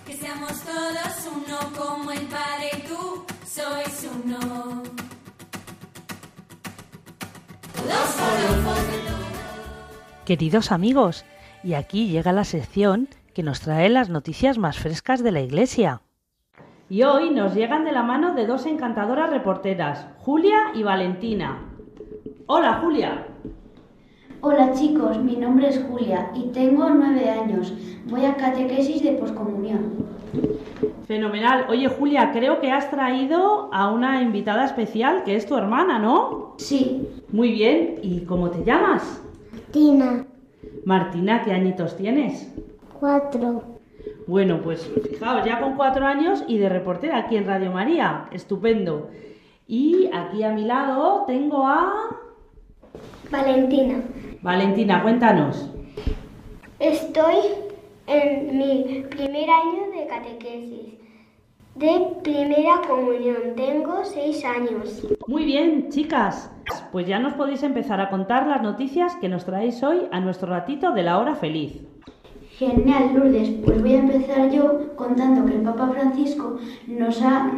Que 0.06 0.16
seamos 0.16 0.52
todos 0.64 1.30
uno 1.34 1.58
como 1.78 2.12
el 2.12 2.28
Padre 2.28 2.72
y 2.78 2.88
tú 2.90 3.24
sois 3.48 4.10
uno. 4.26 4.84
Queridos 10.26 10.74
amigos, 10.74 11.24
Y 11.64 11.76
aquí 11.76 12.10
llega 12.10 12.34
la 12.34 12.44
sección 12.44 13.08
que 13.34 13.44
nos 13.44 13.62
trae 13.62 13.88
las 13.88 14.10
noticias 14.10 14.58
más 14.58 14.78
frescas 14.78 15.24
de 15.24 15.32
la 15.32 15.40
Iglesia. 15.40 16.02
Y 16.90 17.04
hoy 17.04 17.30
nos 17.30 17.56
llegan 17.56 17.86
de 17.86 17.94
la 17.94 18.04
mano 18.04 18.36
de 18.36 18.46
dos 18.46 18.66
encantadoras 18.66 19.30
reporteras, 19.30 20.06
Julia 20.18 20.72
y 20.76 20.84
Valentina. 20.84 21.62
Hola 22.46 22.82
Julia. 22.82 23.26
Hola 24.42 24.72
chicos, 24.72 25.18
mi 25.18 25.36
nombre 25.36 25.68
es 25.68 25.84
Julia 25.84 26.32
y 26.34 26.44
tengo 26.54 26.90
nueve 26.90 27.30
años. 27.30 27.74
Voy 28.06 28.24
a 28.24 28.36
catequesis 28.36 29.04
de 29.04 29.12
poscomunión. 29.12 30.06
Fenomenal. 31.06 31.66
Oye 31.68 31.90
Julia, 31.90 32.32
creo 32.32 32.62
que 32.62 32.72
has 32.72 32.90
traído 32.90 33.70
a 33.74 33.92
una 33.92 34.22
invitada 34.22 34.64
especial 34.64 35.24
que 35.26 35.36
es 35.36 35.46
tu 35.46 35.58
hermana, 35.58 36.00
¿no? 36.00 36.54
Sí. 36.58 37.06
Muy 37.34 37.52
bien. 37.52 37.96
¿Y 38.02 38.22
cómo 38.22 38.50
te 38.50 38.64
llamas? 38.64 39.22
Tina, 39.72 40.26
Martina, 40.86 41.42
¿qué 41.44 41.52
añitos 41.52 41.98
tienes? 41.98 42.50
cuatro. 42.98 43.64
Bueno, 44.26 44.62
pues 44.62 44.90
fijaos, 45.10 45.44
ya 45.46 45.60
con 45.60 45.76
cuatro 45.76 46.06
años 46.06 46.46
y 46.48 46.60
de 46.60 46.70
reportera 46.70 47.18
aquí 47.18 47.36
en 47.36 47.46
Radio 47.46 47.72
María. 47.72 48.28
Estupendo. 48.32 49.10
Y 49.68 50.10
aquí 50.14 50.44
a 50.44 50.52
mi 50.52 50.64
lado 50.64 51.26
tengo 51.28 51.68
a... 51.68 52.16
Valentina. 53.32 54.02
Valentina, 54.42 55.02
cuéntanos. 55.04 55.70
Estoy 56.80 57.36
en 58.08 58.58
mi 58.58 59.04
primer 59.10 59.50
año 59.50 59.92
de 59.94 60.08
catequesis. 60.08 60.94
De 61.76 62.08
primera 62.24 62.82
comunión. 62.88 63.56
Tengo 63.56 64.04
seis 64.06 64.44
años. 64.46 65.06
Muy 65.28 65.46
bien, 65.46 65.90
chicas. 65.90 66.52
Pues 66.92 67.06
ya 67.06 67.20
nos 67.20 67.34
podéis 67.34 67.64
empezar 67.64 68.00
a 68.00 68.10
contar 68.10 68.48
las 68.48 68.62
noticias 68.62 69.16
que 69.18 69.30
nos 69.30 69.46
traéis 69.46 69.84
hoy 69.84 70.08
a 70.12 70.22
nuestro 70.22 70.50
ratito 70.50 70.92
de 70.94 71.04
la 71.04 71.20
hora 71.20 71.36
feliz. 71.36 71.82
Genial, 72.58 73.14
Lourdes. 73.14 73.50
Pues 73.66 73.82
voy 73.82 73.94
a 73.94 74.00
empezar 74.00 74.50
yo 74.52 74.96
contando 74.96 75.46
que 75.46 75.56
el 75.56 75.62
Papa 75.62 75.90
Francisco 75.90 76.58
nos 76.88 77.22
ha, 77.22 77.52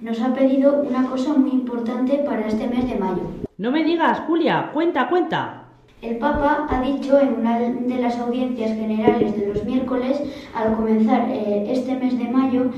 nos 0.00 0.20
ha 0.20 0.34
pedido 0.34 0.82
una 0.82 1.06
cosa 1.08 1.34
muy 1.34 1.50
importante 1.50 2.18
para 2.18 2.46
este 2.46 2.66
mes 2.68 2.88
de 2.88 2.96
mayo. 2.96 3.22
No 3.58 3.70
me 3.70 3.84
digas, 3.84 4.20
Julia, 4.26 4.70
cuenta, 4.72 5.08
cuenta. 5.08 5.65
El 6.06 6.18
Papa 6.18 6.68
ha 6.70 6.80
dicho 6.82 7.18
en 7.18 7.40
una 7.40 7.58
de 7.58 8.00
las 8.00 8.16
audiencias 8.20 8.76
generales 8.76 9.36
de 9.36 9.48
los 9.48 9.64
miércoles, 9.64 10.22
al 10.54 10.76
comenzar 10.76 11.28
eh, 11.28 11.66
este 11.68 11.96
mes 11.96 12.16
de 12.16 12.28
mayo, 12.28 12.70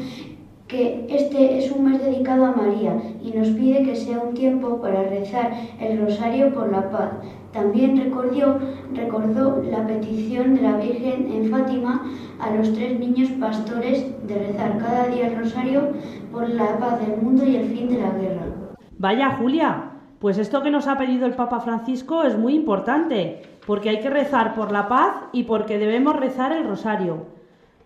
que 0.66 1.04
este 1.10 1.58
es 1.58 1.70
un 1.70 1.90
mes 1.90 2.02
dedicado 2.02 2.46
a 2.46 2.52
María 2.52 2.96
y 3.22 3.32
nos 3.32 3.48
pide 3.48 3.82
que 3.82 3.96
sea 3.96 4.18
un 4.20 4.32
tiempo 4.32 4.80
para 4.80 5.02
rezar 5.02 5.52
el 5.78 6.00
rosario 6.00 6.54
por 6.54 6.72
la 6.72 6.90
paz. 6.90 7.10
También 7.52 7.98
recordó, 7.98 8.60
recordó 8.94 9.62
la 9.62 9.86
petición 9.86 10.54
de 10.54 10.62
la 10.62 10.78
Virgen 10.78 11.30
en 11.30 11.50
Fátima 11.50 12.10
a 12.40 12.50
los 12.54 12.72
tres 12.72 12.98
niños 12.98 13.30
pastores 13.32 14.06
de 14.26 14.34
rezar 14.38 14.78
cada 14.78 15.08
día 15.08 15.28
el 15.28 15.36
rosario 15.36 15.82
por 16.32 16.48
la 16.48 16.78
paz 16.78 17.06
del 17.06 17.20
mundo 17.20 17.44
y 17.44 17.56
el 17.56 17.66
fin 17.66 17.90
de 17.90 18.00
la 18.00 18.10
guerra. 18.10 18.46
Vaya, 18.98 19.36
Julia, 19.38 19.87
pues 20.18 20.38
esto 20.38 20.62
que 20.62 20.70
nos 20.70 20.88
ha 20.88 20.98
pedido 20.98 21.26
el 21.26 21.34
Papa 21.34 21.60
Francisco 21.60 22.24
es 22.24 22.36
muy 22.36 22.54
importante, 22.54 23.42
porque 23.66 23.90
hay 23.90 24.00
que 24.00 24.10
rezar 24.10 24.54
por 24.54 24.72
la 24.72 24.88
paz 24.88 25.14
y 25.32 25.44
porque 25.44 25.78
debemos 25.78 26.16
rezar 26.16 26.52
el 26.52 26.66
rosario. 26.66 27.26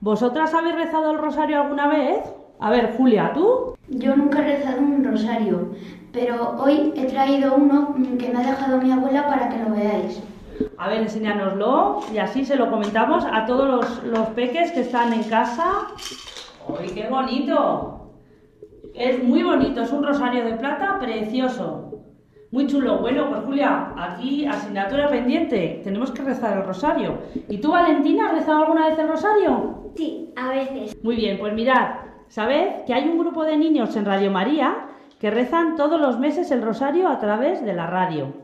¿Vosotras 0.00 0.54
habéis 0.54 0.76
rezado 0.76 1.10
el 1.12 1.18
rosario 1.18 1.60
alguna 1.60 1.88
vez? 1.88 2.24
A 2.58 2.70
ver, 2.70 2.94
Julia, 2.96 3.32
¿tú? 3.34 3.76
Yo 3.88 4.16
nunca 4.16 4.40
he 4.40 4.56
rezado 4.56 4.80
un 4.80 5.04
rosario, 5.04 5.72
pero 6.12 6.56
hoy 6.58 6.92
he 6.96 7.04
traído 7.04 7.54
uno 7.54 7.94
que 8.18 8.28
me 8.28 8.38
ha 8.38 8.46
dejado 8.46 8.80
mi 8.80 8.90
abuela 8.90 9.26
para 9.26 9.48
que 9.48 9.58
lo 9.58 9.74
veáis. 9.74 10.22
A 10.78 10.88
ver, 10.88 11.02
enséñanoslo 11.02 12.00
y 12.12 12.18
así 12.18 12.44
se 12.44 12.56
lo 12.56 12.70
comentamos 12.70 13.24
a 13.30 13.44
todos 13.44 13.68
los, 13.68 14.04
los 14.04 14.28
peques 14.28 14.72
que 14.72 14.80
están 14.80 15.12
en 15.12 15.24
casa. 15.24 15.88
¡Uy, 16.68 16.88
qué 16.94 17.08
bonito! 17.08 18.10
Es 18.94 19.22
muy 19.22 19.42
bonito, 19.42 19.82
es 19.82 19.90
un 19.90 20.04
rosario 20.04 20.44
de 20.44 20.54
plata 20.54 20.98
precioso. 20.98 21.92
Muy 22.52 22.66
chulo. 22.66 22.98
Bueno, 22.98 23.30
pues 23.30 23.44
Julia, 23.44 23.94
aquí 23.96 24.44
asignatura 24.44 25.08
pendiente. 25.08 25.80
Tenemos 25.82 26.10
que 26.10 26.20
rezar 26.20 26.58
el 26.58 26.64
rosario. 26.64 27.16
¿Y 27.48 27.56
tú, 27.56 27.70
Valentina, 27.70 28.26
has 28.26 28.34
rezado 28.34 28.64
alguna 28.64 28.88
vez 28.88 28.98
el 28.98 29.08
rosario? 29.08 29.90
Sí, 29.96 30.30
a 30.36 30.50
veces. 30.50 31.02
Muy 31.02 31.16
bien, 31.16 31.38
pues 31.38 31.54
mirad, 31.54 31.94
sabed 32.28 32.84
que 32.86 32.92
hay 32.92 33.08
un 33.08 33.18
grupo 33.18 33.46
de 33.46 33.56
niños 33.56 33.96
en 33.96 34.04
Radio 34.04 34.30
María 34.30 34.86
que 35.18 35.30
rezan 35.30 35.76
todos 35.76 35.98
los 35.98 36.18
meses 36.18 36.50
el 36.50 36.60
rosario 36.60 37.08
a 37.08 37.18
través 37.18 37.64
de 37.64 37.72
la 37.72 37.86
radio. 37.86 38.34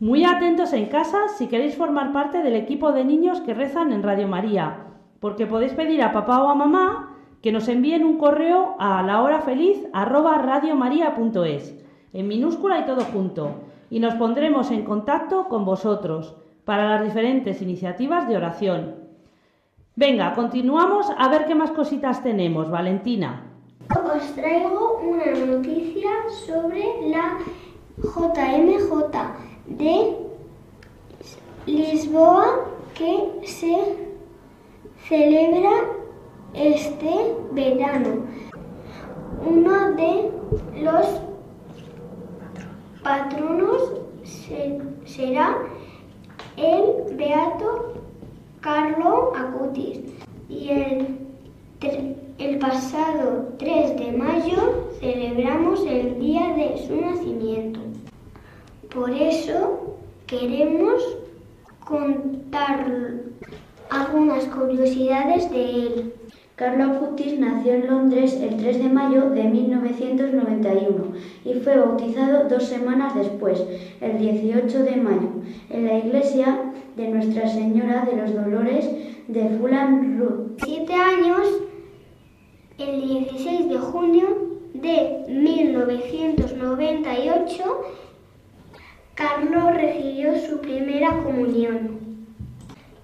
Muy 0.00 0.24
atentos 0.24 0.72
en 0.72 0.86
casa 0.86 1.28
si 1.28 1.46
queréis 1.46 1.76
formar 1.76 2.12
parte 2.12 2.42
del 2.42 2.56
equipo 2.56 2.90
de 2.90 3.04
niños 3.04 3.40
que 3.42 3.54
rezan 3.54 3.92
en 3.92 4.02
Radio 4.02 4.26
María, 4.26 4.86
porque 5.20 5.46
podéis 5.46 5.74
pedir 5.74 6.02
a 6.02 6.12
papá 6.12 6.42
o 6.42 6.48
a 6.48 6.56
mamá 6.56 7.16
que 7.42 7.52
nos 7.52 7.68
envíen 7.68 8.04
un 8.04 8.18
correo 8.18 8.74
a 8.80 9.04
la 9.04 9.22
hora 9.22 9.40
feliz 9.40 9.86
en 12.12 12.28
minúscula 12.28 12.80
y 12.80 12.86
todo 12.86 13.04
junto, 13.04 13.54
y 13.90 14.00
nos 14.00 14.14
pondremos 14.14 14.70
en 14.70 14.84
contacto 14.84 15.48
con 15.48 15.64
vosotros 15.64 16.36
para 16.64 16.88
las 16.88 17.04
diferentes 17.04 17.62
iniciativas 17.62 18.28
de 18.28 18.36
oración. 18.36 18.94
Venga, 19.96 20.34
continuamos 20.34 21.06
a 21.16 21.28
ver 21.28 21.46
qué 21.46 21.54
más 21.54 21.72
cositas 21.72 22.22
tenemos, 22.22 22.70
Valentina. 22.70 23.46
Os 23.90 24.34
traigo 24.34 25.00
una 25.02 25.26
noticia 25.26 26.10
sobre 26.46 26.84
la 27.08 27.38
JMJ 27.98 29.10
de 29.66 30.16
Lisboa 31.66 32.66
que 32.94 33.40
se 33.44 33.96
celebra 35.08 35.70
este 36.54 37.34
verano. 37.52 38.26
Uno 39.44 39.92
de 39.92 40.30
los 40.82 41.29
patronos 43.02 43.92
se- 44.24 44.80
será 45.04 45.56
el 46.56 47.16
Beato 47.16 47.94
Carlo 48.60 49.32
Acutis 49.36 50.00
y 50.48 50.68
el, 50.70 51.18
el 52.38 52.58
pasado 52.58 53.48
3 53.58 53.96
de 53.98 54.12
mayo 54.12 54.88
celebramos 55.00 55.84
el 55.86 56.18
día 56.20 56.54
de 56.56 56.86
su 56.86 57.00
nacimiento. 57.00 57.80
Por 58.92 59.10
eso 59.10 59.96
queremos 60.26 61.02
contar 61.86 62.86
algunas 63.88 64.44
curiosidades 64.46 65.50
de 65.50 65.64
él. 65.64 66.14
Carlo 66.60 66.84
Acutis 66.84 67.36
nació 67.38 67.72
en 67.72 67.86
Londres 67.86 68.34
el 68.34 68.58
3 68.58 68.82
de 68.82 68.90
mayo 68.90 69.30
de 69.30 69.44
1991 69.44 71.04
y 71.42 71.54
fue 71.54 71.78
bautizado 71.78 72.50
dos 72.50 72.64
semanas 72.64 73.14
después, 73.14 73.64
el 74.02 74.18
18 74.18 74.82
de 74.82 74.96
mayo, 74.96 75.30
en 75.70 75.86
la 75.86 75.96
iglesia 75.96 76.70
de 76.96 77.08
Nuestra 77.08 77.48
Señora 77.48 78.04
de 78.04 78.14
los 78.14 78.34
Dolores 78.34 78.90
de 79.28 79.48
Fulham 79.56 80.18
Road. 80.18 80.50
Siete 80.62 80.92
años, 80.92 81.48
el 82.76 83.08
16 83.08 83.70
de 83.70 83.78
junio 83.78 84.26
de 84.74 85.24
1998, 85.30 87.64
Carlos 89.14 89.74
recibió 89.76 90.38
su 90.38 90.58
primera 90.58 91.22
comunión. 91.22 92.00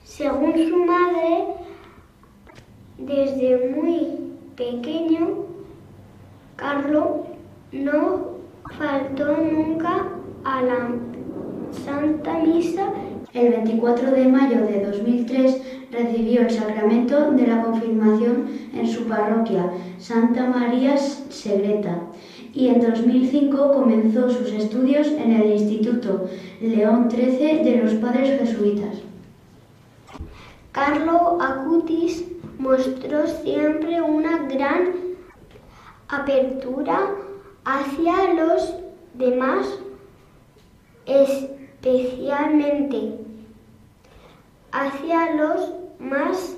Según 0.04 0.58
su 0.58 0.76
madre, 0.84 1.65
desde 2.98 3.72
muy 3.74 4.06
pequeño, 4.56 5.46
Carlos 6.56 7.06
no 7.72 8.36
faltó 8.78 9.36
nunca 9.36 10.08
a 10.44 10.62
la 10.62 10.90
Santa 11.84 12.38
Misa 12.38 12.92
El 13.34 13.50
24 13.50 14.12
de 14.12 14.28
mayo 14.28 14.66
de 14.66 14.86
2003 14.86 15.62
recibió 15.92 16.42
el 16.42 16.50
sacramento 16.50 17.32
de 17.32 17.46
la 17.46 17.62
confirmación 17.62 18.48
en 18.72 18.86
su 18.86 19.04
parroquia, 19.04 19.70
Santa 19.98 20.46
María 20.46 20.96
Segreta, 20.96 22.00
y 22.54 22.68
en 22.68 22.80
2005 22.80 23.72
comenzó 23.72 24.30
sus 24.30 24.50
estudios 24.52 25.08
en 25.08 25.32
el 25.32 25.52
Instituto 25.52 26.28
León 26.62 27.10
XIII 27.10 27.62
de 27.62 27.82
los 27.82 27.94
Padres 27.94 28.40
Jesuitas. 28.40 29.02
Carlo 30.72 31.38
Acutis 31.40 32.35
mostró 32.58 33.26
siempre 33.26 34.00
una 34.00 34.46
gran 34.46 34.94
apertura 36.08 37.10
hacia 37.64 38.34
los 38.34 38.74
demás, 39.14 39.66
especialmente 41.06 43.18
hacia 44.72 45.34
los 45.34 45.72
más 45.98 46.56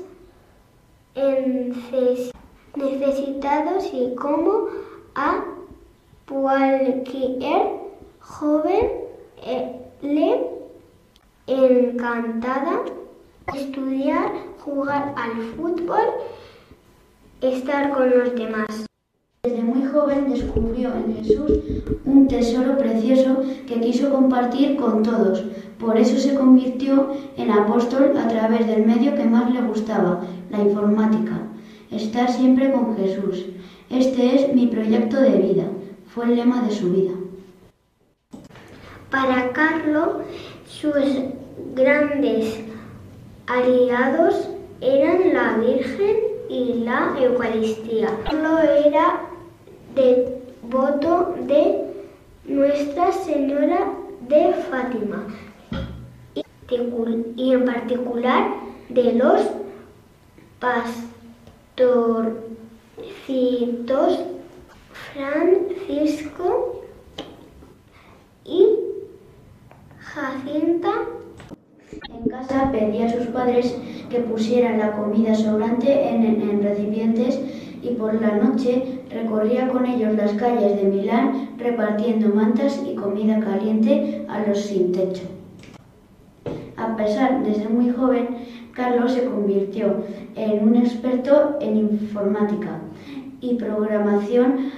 necesitados 2.75 3.91
y 3.93 4.15
como 4.15 4.69
a 5.15 5.45
cualquier 6.29 7.79
joven 8.21 8.91
eh, 9.43 9.81
le 10.03 10.47
encantada 11.47 12.83
Estudiar, 13.55 14.33
jugar 14.75 15.15
al 15.17 15.43
fútbol, 15.57 16.01
estar 17.41 17.91
con 17.91 18.11
los 18.11 18.35
demás. 18.35 18.87
Desde 19.43 19.63
muy 19.63 19.87
joven 19.87 20.31
descubrió 20.31 20.91
en 20.95 21.17
Jesús 21.17 21.53
un 22.05 22.27
tesoro 22.29 22.77
precioso 22.77 23.43
que 23.67 23.81
quiso 23.81 24.11
compartir 24.11 24.77
con 24.77 25.03
todos. 25.03 25.45
Por 25.79 25.97
eso 25.97 26.19
se 26.19 26.35
convirtió 26.35 27.11
en 27.37 27.51
apóstol 27.51 28.17
a 28.17 28.27
través 28.29 28.67
del 28.67 28.85
medio 28.85 29.15
que 29.15 29.25
más 29.25 29.53
le 29.53 29.63
gustaba, 29.63 30.23
la 30.51 30.61
informática. 30.61 31.39
Estar 31.91 32.31
siempre 32.31 32.73
con 32.73 32.97
Jesús. 32.97 33.47
Este 33.91 34.35
es 34.35 34.55
mi 34.55 34.67
proyecto 34.67 35.21
de 35.21 35.39
vida. 35.39 35.65
Fue 36.09 36.27
el 36.27 36.37
lema 36.37 36.63
de 36.63 36.71
su 36.73 36.91
vida. 36.91 37.13
Para 39.11 39.53
Carlos, 39.53 40.09
sus 40.67 40.95
grandes 41.75 42.61
aliados 43.47 44.49
eran 44.81 45.35
la 45.35 45.57
Virgen 45.59 46.17
y 46.49 46.75
la 46.85 47.15
Eucaristía. 47.21 48.19
Carlos 48.25 48.61
era 48.85 49.21
devoto 49.95 51.35
de 51.47 51.85
Nuestra 52.45 53.13
Señora 53.13 53.93
de 54.29 54.55
Fátima 54.71 55.27
y 57.37 57.53
en 57.53 57.65
particular 57.65 58.51
de 58.91 59.15
los 59.15 59.41
pastorcitos 60.61 62.39
Francisco 65.15 66.83
y 68.45 68.67
Jacinta. 69.99 70.91
En 72.11 72.29
casa 72.29 72.71
pedía 72.71 73.07
a 73.07 73.13
sus 73.13 73.27
padres 73.29 73.75
que 74.11 74.21
pusieran 74.21 74.79
la 74.79 74.93
comida 74.93 75.35
sobrante 75.35 76.09
en, 76.09 76.25
en 76.25 76.63
recipientes 76.63 77.41
y 77.83 77.91
por 77.91 78.21
la 78.21 78.37
noche 78.37 79.01
recorría 79.11 79.69
con 79.69 79.87
ellos 79.87 80.15
las 80.17 80.33
calles 80.33 80.77
de 80.77 80.85
Milán 80.85 81.51
repartiendo 81.59 82.35
mantas 82.35 82.83
y 82.87 82.95
comida 82.95 83.41
caliente 83.41 84.25
a 84.29 84.47
los 84.47 84.61
sin 84.61 84.93
techo. 84.93 85.25
A 86.77 86.97
pesar 86.97 87.43
de 87.45 87.55
ser 87.55 87.71
muy 87.71 87.91
joven, 87.91 88.29
Carlos 88.73 89.13
se 89.13 89.25
convirtió 89.25 90.05
en 90.37 90.69
un 90.69 90.77
experto 90.77 91.59
en 91.61 91.77
informática 91.77 92.79
y 93.41 93.55
programación, 93.55 94.71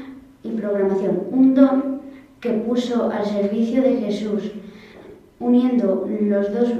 y 0.42 0.50
programación 0.52 1.22
un 1.30 1.54
don 1.54 2.00
que 2.40 2.50
puso 2.50 3.10
al 3.10 3.26
servicio 3.26 3.82
de 3.82 3.98
Jesús, 3.98 4.52
uniendo 5.38 6.08
los 6.22 6.52
dos, 6.52 6.70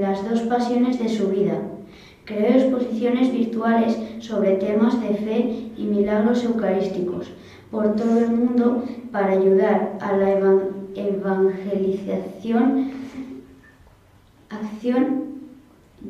las 0.00 0.28
dos 0.28 0.40
pasiones 0.42 0.98
de 0.98 1.08
su 1.08 1.28
vida. 1.28 1.56
Creó 2.24 2.54
exposiciones 2.54 3.30
virtuales 3.32 3.98
sobre 4.20 4.52
temas 4.52 5.00
de 5.00 5.08
fe 5.08 5.70
y 5.76 5.84
milagros 5.84 6.42
eucarísticos 6.44 7.30
por 7.70 7.96
todo 7.96 8.18
el 8.18 8.30
mundo 8.30 8.82
para 9.12 9.32
ayudar 9.32 9.98
a 10.00 10.16
la 10.16 10.30
evangelización, 10.94 12.92
acción 14.48 15.24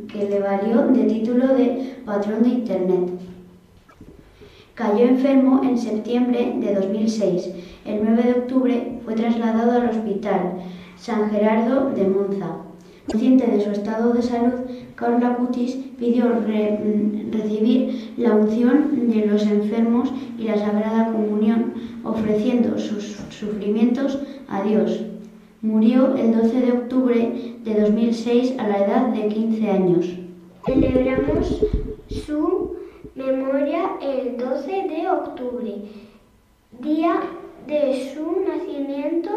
que 0.09 0.29
le 0.29 0.41
valió 0.41 0.87
de 0.89 1.05
título 1.05 1.49
de 1.49 1.97
patrón 2.05 2.43
de 2.43 2.51
Internet. 2.51 3.11
Cayó 4.75 5.05
enfermo 5.05 5.63
en 5.65 5.79
septiembre 5.79 6.55
de 6.59 6.75
2006. 6.75 7.51
El 7.85 8.05
9 8.05 8.23
de 8.23 8.33
octubre 8.33 8.99
fue 9.05 9.15
trasladado 9.15 9.73
al 9.73 9.89
hospital 9.91 10.55
San 10.97 11.31
Gerardo 11.31 11.91
de 11.91 12.07
Monza. 12.07 12.57
Consciente 13.07 13.47
de 13.47 13.61
su 13.61 13.71
estado 13.71 14.15
de 14.15 14.23
salud, 14.23 14.61
Carla 14.95 15.37
Cutis 15.37 15.77
pidió 15.99 16.29
re 16.41 16.79
recibir 17.31 18.15
la 18.17 18.33
unción 18.33 19.11
de 19.11 19.27
los 19.27 19.43
enfermos 19.47 20.11
y 20.39 20.45
la 20.45 20.57
Sagrada 20.57 21.13
Comunión, 21.13 21.75
ofreciendo 22.03 22.79
sus 22.79 23.17
sufrimientos 23.29 24.21
a 24.49 24.63
Dios. 24.63 25.05
Murió 25.61 26.15
el 26.17 26.35
12 26.35 26.61
de 26.61 26.73
octubre 26.73 27.57
de 27.63 27.81
2006 27.81 28.55
a 28.59 28.69
la 28.69 28.79
edad 28.79 29.07
de 29.09 29.29
15 29.29 29.71
años. 29.71 30.07
Celebramos 30.65 31.63
su 32.09 32.77
memoria 33.15 33.91
el 34.01 34.39
12 34.39 34.67
de 34.89 35.11
octubre, 35.11 35.75
día 36.81 37.21
de 37.67 38.13
su 38.15 38.41
nacimiento 38.47 39.31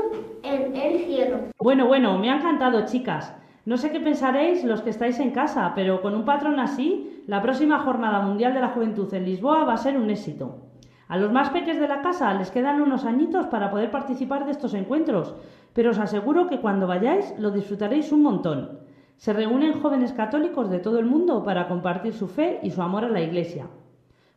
en 0.44 0.76
el 0.76 1.06
cielo. 1.06 1.38
Bueno, 1.60 1.88
bueno, 1.88 2.18
me 2.18 2.30
ha 2.30 2.38
encantado, 2.38 2.86
chicas. 2.86 3.34
No 3.68 3.76
sé 3.76 3.92
qué 3.92 4.00
pensaréis 4.00 4.64
los 4.64 4.82
que 4.82 4.90
estáis 4.90 5.20
en 5.20 5.32
casa, 5.32 5.74
pero 5.76 6.02
con 6.02 6.16
un 6.16 6.24
patrón 6.24 6.58
así, 6.58 7.22
la 7.28 7.42
próxima 7.42 7.80
Jornada 7.80 8.22
Mundial 8.22 8.54
de 8.54 8.62
la 8.62 8.70
Juventud 8.70 9.14
en 9.14 9.26
Lisboa 9.26 9.66
va 9.66 9.74
a 9.74 9.84
ser 9.86 9.98
un 9.98 10.10
éxito. 10.10 10.70
A 11.10 11.18
los 11.18 11.34
más 11.34 11.50
peques 11.50 11.78
de 11.78 11.90
la 11.90 12.02
casa 12.02 12.34
les 12.34 12.50
quedan 12.50 12.82
unos 12.82 13.04
añitos 13.04 13.48
para 13.48 13.70
poder 13.70 13.92
participar 13.92 14.46
de 14.46 14.52
estos 14.52 14.74
encuentros, 14.74 15.36
pero 15.74 15.92
os 15.92 16.00
aseguro 16.00 16.48
que 16.48 16.62
cuando 16.62 16.88
vayáis 16.88 17.36
lo 17.40 17.52
disfrutaréis 17.52 18.14
un 18.14 18.24
montón. 18.24 18.80
Se 19.18 19.34
reúnen 19.34 19.82
jóvenes 19.82 20.14
católicos 20.14 20.70
de 20.70 20.80
todo 20.80 20.98
el 21.00 21.06
mundo 21.06 21.44
para 21.44 21.68
compartir 21.68 22.13
su 22.13 22.30
fe 22.30 22.62
y 22.63 22.72
su 22.72 22.82
amor 22.82 23.04
a 23.04 23.10
la 23.10 23.20
Iglesia. 23.20 23.68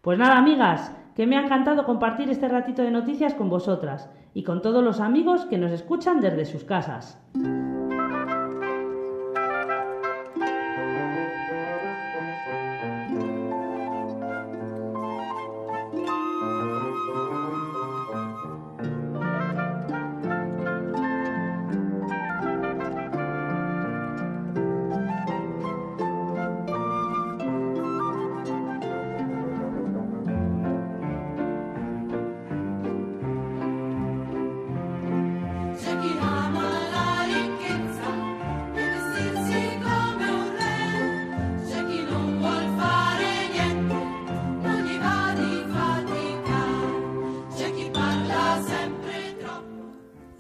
Pues 0.01 0.19
nada, 0.19 0.39
amigas, 0.39 0.93
que 1.15 1.29
me 1.29 1.37
ha 1.37 1.45
encantado 1.45 1.85
compartir 1.85 2.31
este 2.31 2.49
ratito 2.49 2.83
de 2.83 2.91
noticias 2.91 3.35
con 3.35 3.49
vosotras 3.49 4.11
y 4.35 4.43
con 4.43 4.61
todos 4.61 4.83
los 4.83 4.99
amigos 4.99 5.45
que 5.45 5.57
nos 5.57 5.71
escuchan 5.71 6.21
desde 6.21 6.47
sus 6.47 6.65
casas. 6.65 7.17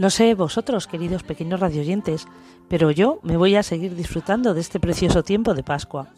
No 0.00 0.08
sé 0.08 0.32
vosotros, 0.34 0.86
queridos 0.86 1.24
pequeños 1.24 1.60
radioyentes, 1.60 2.26
pero 2.70 2.90
yo 2.90 3.18
me 3.22 3.36
voy 3.36 3.56
a 3.56 3.62
seguir 3.62 3.94
disfrutando 3.94 4.54
de 4.54 4.60
este 4.62 4.80
precioso 4.80 5.22
tiempo 5.22 5.52
de 5.52 5.62
Pascua. 5.62 6.08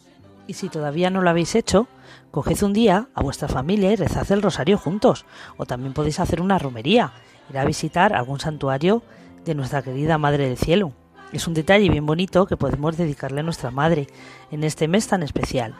Y 0.47 0.53
si 0.53 0.69
todavía 0.69 1.09
no 1.09 1.21
lo 1.21 1.29
habéis 1.29 1.53
hecho, 1.53 1.89
coged 2.31 2.63
un 2.63 2.71
día 2.71 3.09
a 3.13 3.21
vuestra 3.21 3.49
familia 3.49 3.91
y 3.91 3.97
rezad 3.97 4.31
el 4.31 4.41
rosario 4.41 4.77
juntos. 4.77 5.25
O 5.57 5.65
también 5.65 5.91
podéis 5.91 6.21
hacer 6.21 6.39
una 6.39 6.59
romería, 6.59 7.11
ir 7.49 7.57
a 7.57 7.65
visitar 7.65 8.13
algún 8.13 8.39
santuario 8.39 9.03
de 9.43 9.53
nuestra 9.53 9.81
querida 9.81 10.17
Madre 10.17 10.47
del 10.47 10.57
Cielo. 10.57 10.93
Es 11.33 11.45
un 11.49 11.53
detalle 11.53 11.89
bien 11.89 12.05
bonito 12.05 12.45
que 12.45 12.55
podemos 12.55 12.95
dedicarle 12.95 13.41
a 13.41 13.43
nuestra 13.43 13.69
Madre 13.69 14.07
en 14.49 14.63
este 14.63 14.87
mes 14.87 15.09
tan 15.09 15.23
especial. 15.23 15.75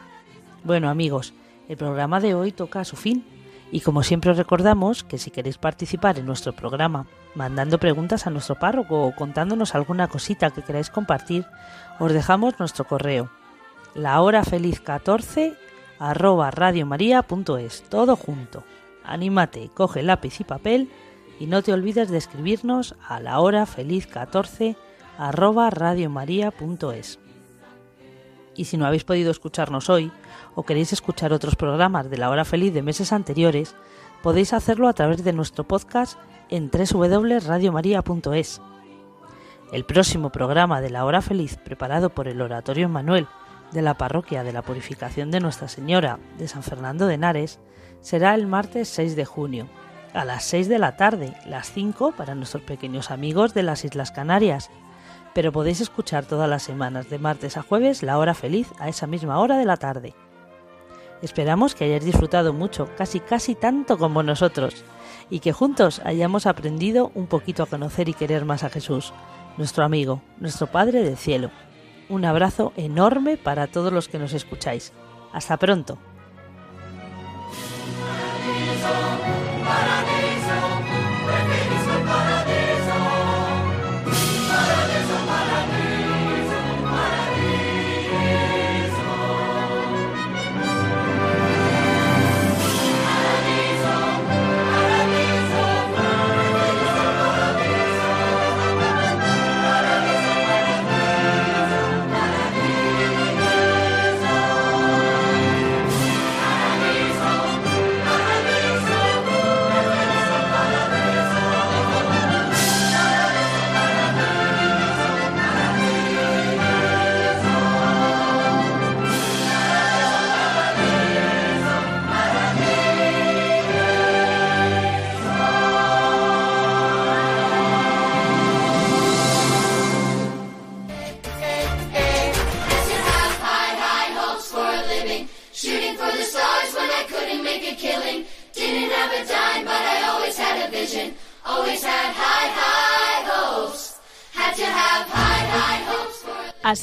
Bueno 0.62 0.90
amigos, 0.90 1.32
el 1.70 1.78
programa 1.78 2.20
de 2.20 2.34
hoy 2.34 2.52
toca 2.52 2.80
a 2.80 2.84
su 2.84 2.96
fin. 2.96 3.24
Y 3.72 3.80
como 3.80 4.02
siempre 4.02 4.30
os 4.30 4.36
recordamos 4.36 5.04
que 5.04 5.16
si 5.16 5.30
queréis 5.30 5.56
participar 5.56 6.18
en 6.18 6.26
nuestro 6.26 6.52
programa 6.52 7.06
mandando 7.34 7.78
preguntas 7.78 8.26
a 8.26 8.30
nuestro 8.30 8.56
párroco 8.56 9.06
o 9.06 9.14
contándonos 9.14 9.74
alguna 9.74 10.08
cosita 10.08 10.50
que 10.50 10.62
queráis 10.62 10.90
compartir, 10.90 11.46
os 11.98 12.12
dejamos 12.12 12.58
nuestro 12.58 12.84
correo 12.86 13.30
la 13.94 14.20
hora 14.20 14.44
feliz 14.44 14.80
14 14.80 15.54
arroba 15.98 16.50
radiomaria.es, 16.50 17.84
todo 17.88 18.16
junto. 18.16 18.64
Anímate, 19.04 19.70
coge 19.72 20.02
lápiz 20.02 20.40
y 20.40 20.44
papel 20.44 20.90
y 21.38 21.46
no 21.46 21.62
te 21.62 21.72
olvides 21.72 22.10
de 22.10 22.18
escribirnos 22.18 22.96
a 23.08 23.20
la 23.20 23.38
hora 23.40 23.66
feliz 23.66 24.06
14 24.06 24.76
arroba 25.18 25.70
radiomaria.es. 25.70 27.18
Y 28.56 28.64
si 28.64 28.76
no 28.76 28.86
habéis 28.86 29.04
podido 29.04 29.30
escucharnos 29.30 29.88
hoy 29.90 30.12
o 30.54 30.64
queréis 30.64 30.92
escuchar 30.92 31.32
otros 31.32 31.56
programas 31.56 32.10
de 32.10 32.18
la 32.18 32.30
hora 32.30 32.44
feliz 32.44 32.72
de 32.74 32.82
meses 32.82 33.12
anteriores, 33.12 33.74
podéis 34.22 34.52
hacerlo 34.52 34.88
a 34.88 34.92
través 34.92 35.22
de 35.24 35.32
nuestro 35.32 35.64
podcast 35.64 36.18
en 36.50 36.70
www.radiomaria.es. 36.70 38.60
El 39.72 39.84
próximo 39.84 40.30
programa 40.30 40.80
de 40.80 40.90
la 40.90 41.04
hora 41.04 41.22
feliz 41.22 41.56
preparado 41.56 42.10
por 42.10 42.28
el 42.28 42.40
Oratorio 42.40 42.88
Manuel 42.88 43.26
de 43.72 43.82
la 43.82 43.94
Parroquia 43.94 44.44
de 44.44 44.52
la 44.52 44.62
Purificación 44.62 45.30
de 45.30 45.40
Nuestra 45.40 45.68
Señora 45.68 46.18
de 46.38 46.48
San 46.48 46.62
Fernando 46.62 47.06
de 47.06 47.14
Henares 47.14 47.58
será 48.00 48.34
el 48.34 48.46
martes 48.46 48.88
6 48.88 49.16
de 49.16 49.24
junio, 49.24 49.66
a 50.12 50.24
las 50.24 50.44
6 50.44 50.68
de 50.68 50.78
la 50.78 50.96
tarde, 50.96 51.34
las 51.46 51.72
5 51.72 52.12
para 52.16 52.34
nuestros 52.34 52.62
pequeños 52.62 53.10
amigos 53.10 53.52
de 53.52 53.64
las 53.64 53.84
Islas 53.84 54.12
Canarias. 54.12 54.70
pero 55.34 55.50
podéis 55.50 55.80
escuchar 55.80 56.24
todas 56.26 56.48
las 56.48 56.62
semanas, 56.62 57.10
de 57.10 57.18
martes 57.18 57.56
a 57.56 57.62
jueves, 57.62 58.04
la 58.04 58.18
hora 58.18 58.34
feliz 58.34 58.68
a 58.78 58.88
esa 58.88 59.08
misma 59.08 59.40
hora 59.40 59.58
de 59.58 59.64
la 59.64 59.76
tarde. 59.76 60.14
Esperamos 61.22 61.74
que 61.74 61.84
hayáis 61.84 62.04
disfrutado 62.04 62.52
mucho, 62.52 62.88
casi 62.96 63.18
casi 63.18 63.56
tanto 63.56 63.98
como 63.98 64.22
nosotros, 64.22 64.84
y 65.30 65.40
que 65.40 65.52
juntos 65.52 66.00
hayamos 66.04 66.46
aprendido 66.46 67.10
un 67.14 67.26
poquito 67.26 67.62
a 67.62 67.66
conocer 67.66 68.08
y 68.08 68.14
querer 68.14 68.44
más 68.44 68.64
a 68.64 68.70
Jesús, 68.70 69.12
nuestro 69.56 69.84
amigo, 69.84 70.22
nuestro 70.38 70.66
Padre 70.66 71.02
del 71.02 71.16
Cielo. 71.16 71.50
Un 72.08 72.24
abrazo 72.24 72.72
enorme 72.76 73.36
para 73.36 73.66
todos 73.66 73.92
los 73.92 74.08
que 74.08 74.18
nos 74.18 74.34
escucháis. 74.34 74.92
Hasta 75.32 75.56
pronto. 75.56 75.98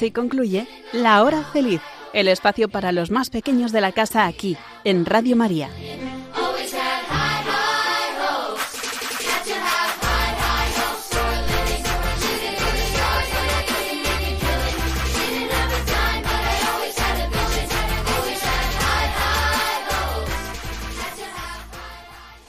Así 0.01 0.09
concluye 0.09 0.67
La 0.93 1.21
Hora 1.21 1.43
Feliz, 1.43 1.79
el 2.11 2.27
espacio 2.27 2.67
para 2.69 2.91
los 2.91 3.11
más 3.11 3.29
pequeños 3.29 3.71
de 3.71 3.81
la 3.81 3.91
casa 3.91 4.25
aquí, 4.25 4.57
en 4.83 5.05
Radio 5.05 5.35
María. 5.35 5.69